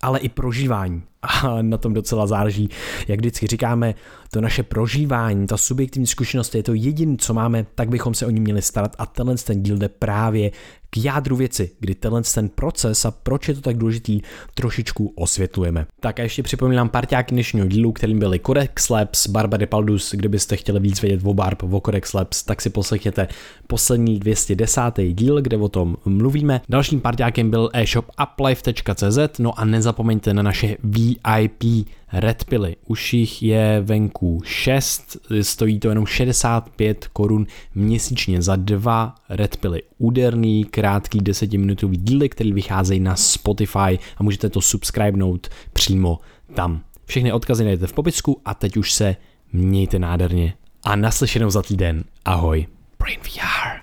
[0.02, 1.02] ale i prožívání.
[1.22, 2.68] A na tom docela záleží,
[3.08, 3.94] jak vždycky říkáme,
[4.30, 8.30] to naše prožívání, ta subjektivní zkušenost je to jediné, co máme, tak bychom se o
[8.30, 10.50] ní měli starat a tenhle ten díl jde právě
[10.94, 14.20] k jádru věci, kdy tenhle ten proces a proč je to tak důležitý,
[14.54, 15.86] trošičku osvětlujeme.
[16.00, 20.80] Tak a ještě připomínám parťáky dnešního dílu, kterým byly Codex Labs, Barbary Paldus, kdybyste chtěli
[20.80, 23.28] víc vědět o Barb, o Codex Labs, tak si poslechněte
[23.66, 24.80] poslední 210.
[25.12, 26.60] díl, kde o tom mluvíme.
[26.68, 31.64] Dalším parťákem byl e-shop uplife.cz, no a nezapomeňte na naše VIP
[32.12, 32.76] Red Pily.
[32.86, 39.82] Už jich je venku 6, stojí to jenom 65 korun měsíčně za dva Red Pily.
[39.98, 46.18] Úderný, krátký 10-minutový díly, který vycházejí na Spotify a můžete to subscribenout přímo
[46.54, 46.82] tam.
[47.06, 49.16] Všechny odkazy najdete v popisku a teď už se
[49.52, 50.54] mějte nádherně.
[50.84, 52.04] A naslyšenou za týden.
[52.24, 52.66] Ahoj.
[52.98, 53.81] Brain VR.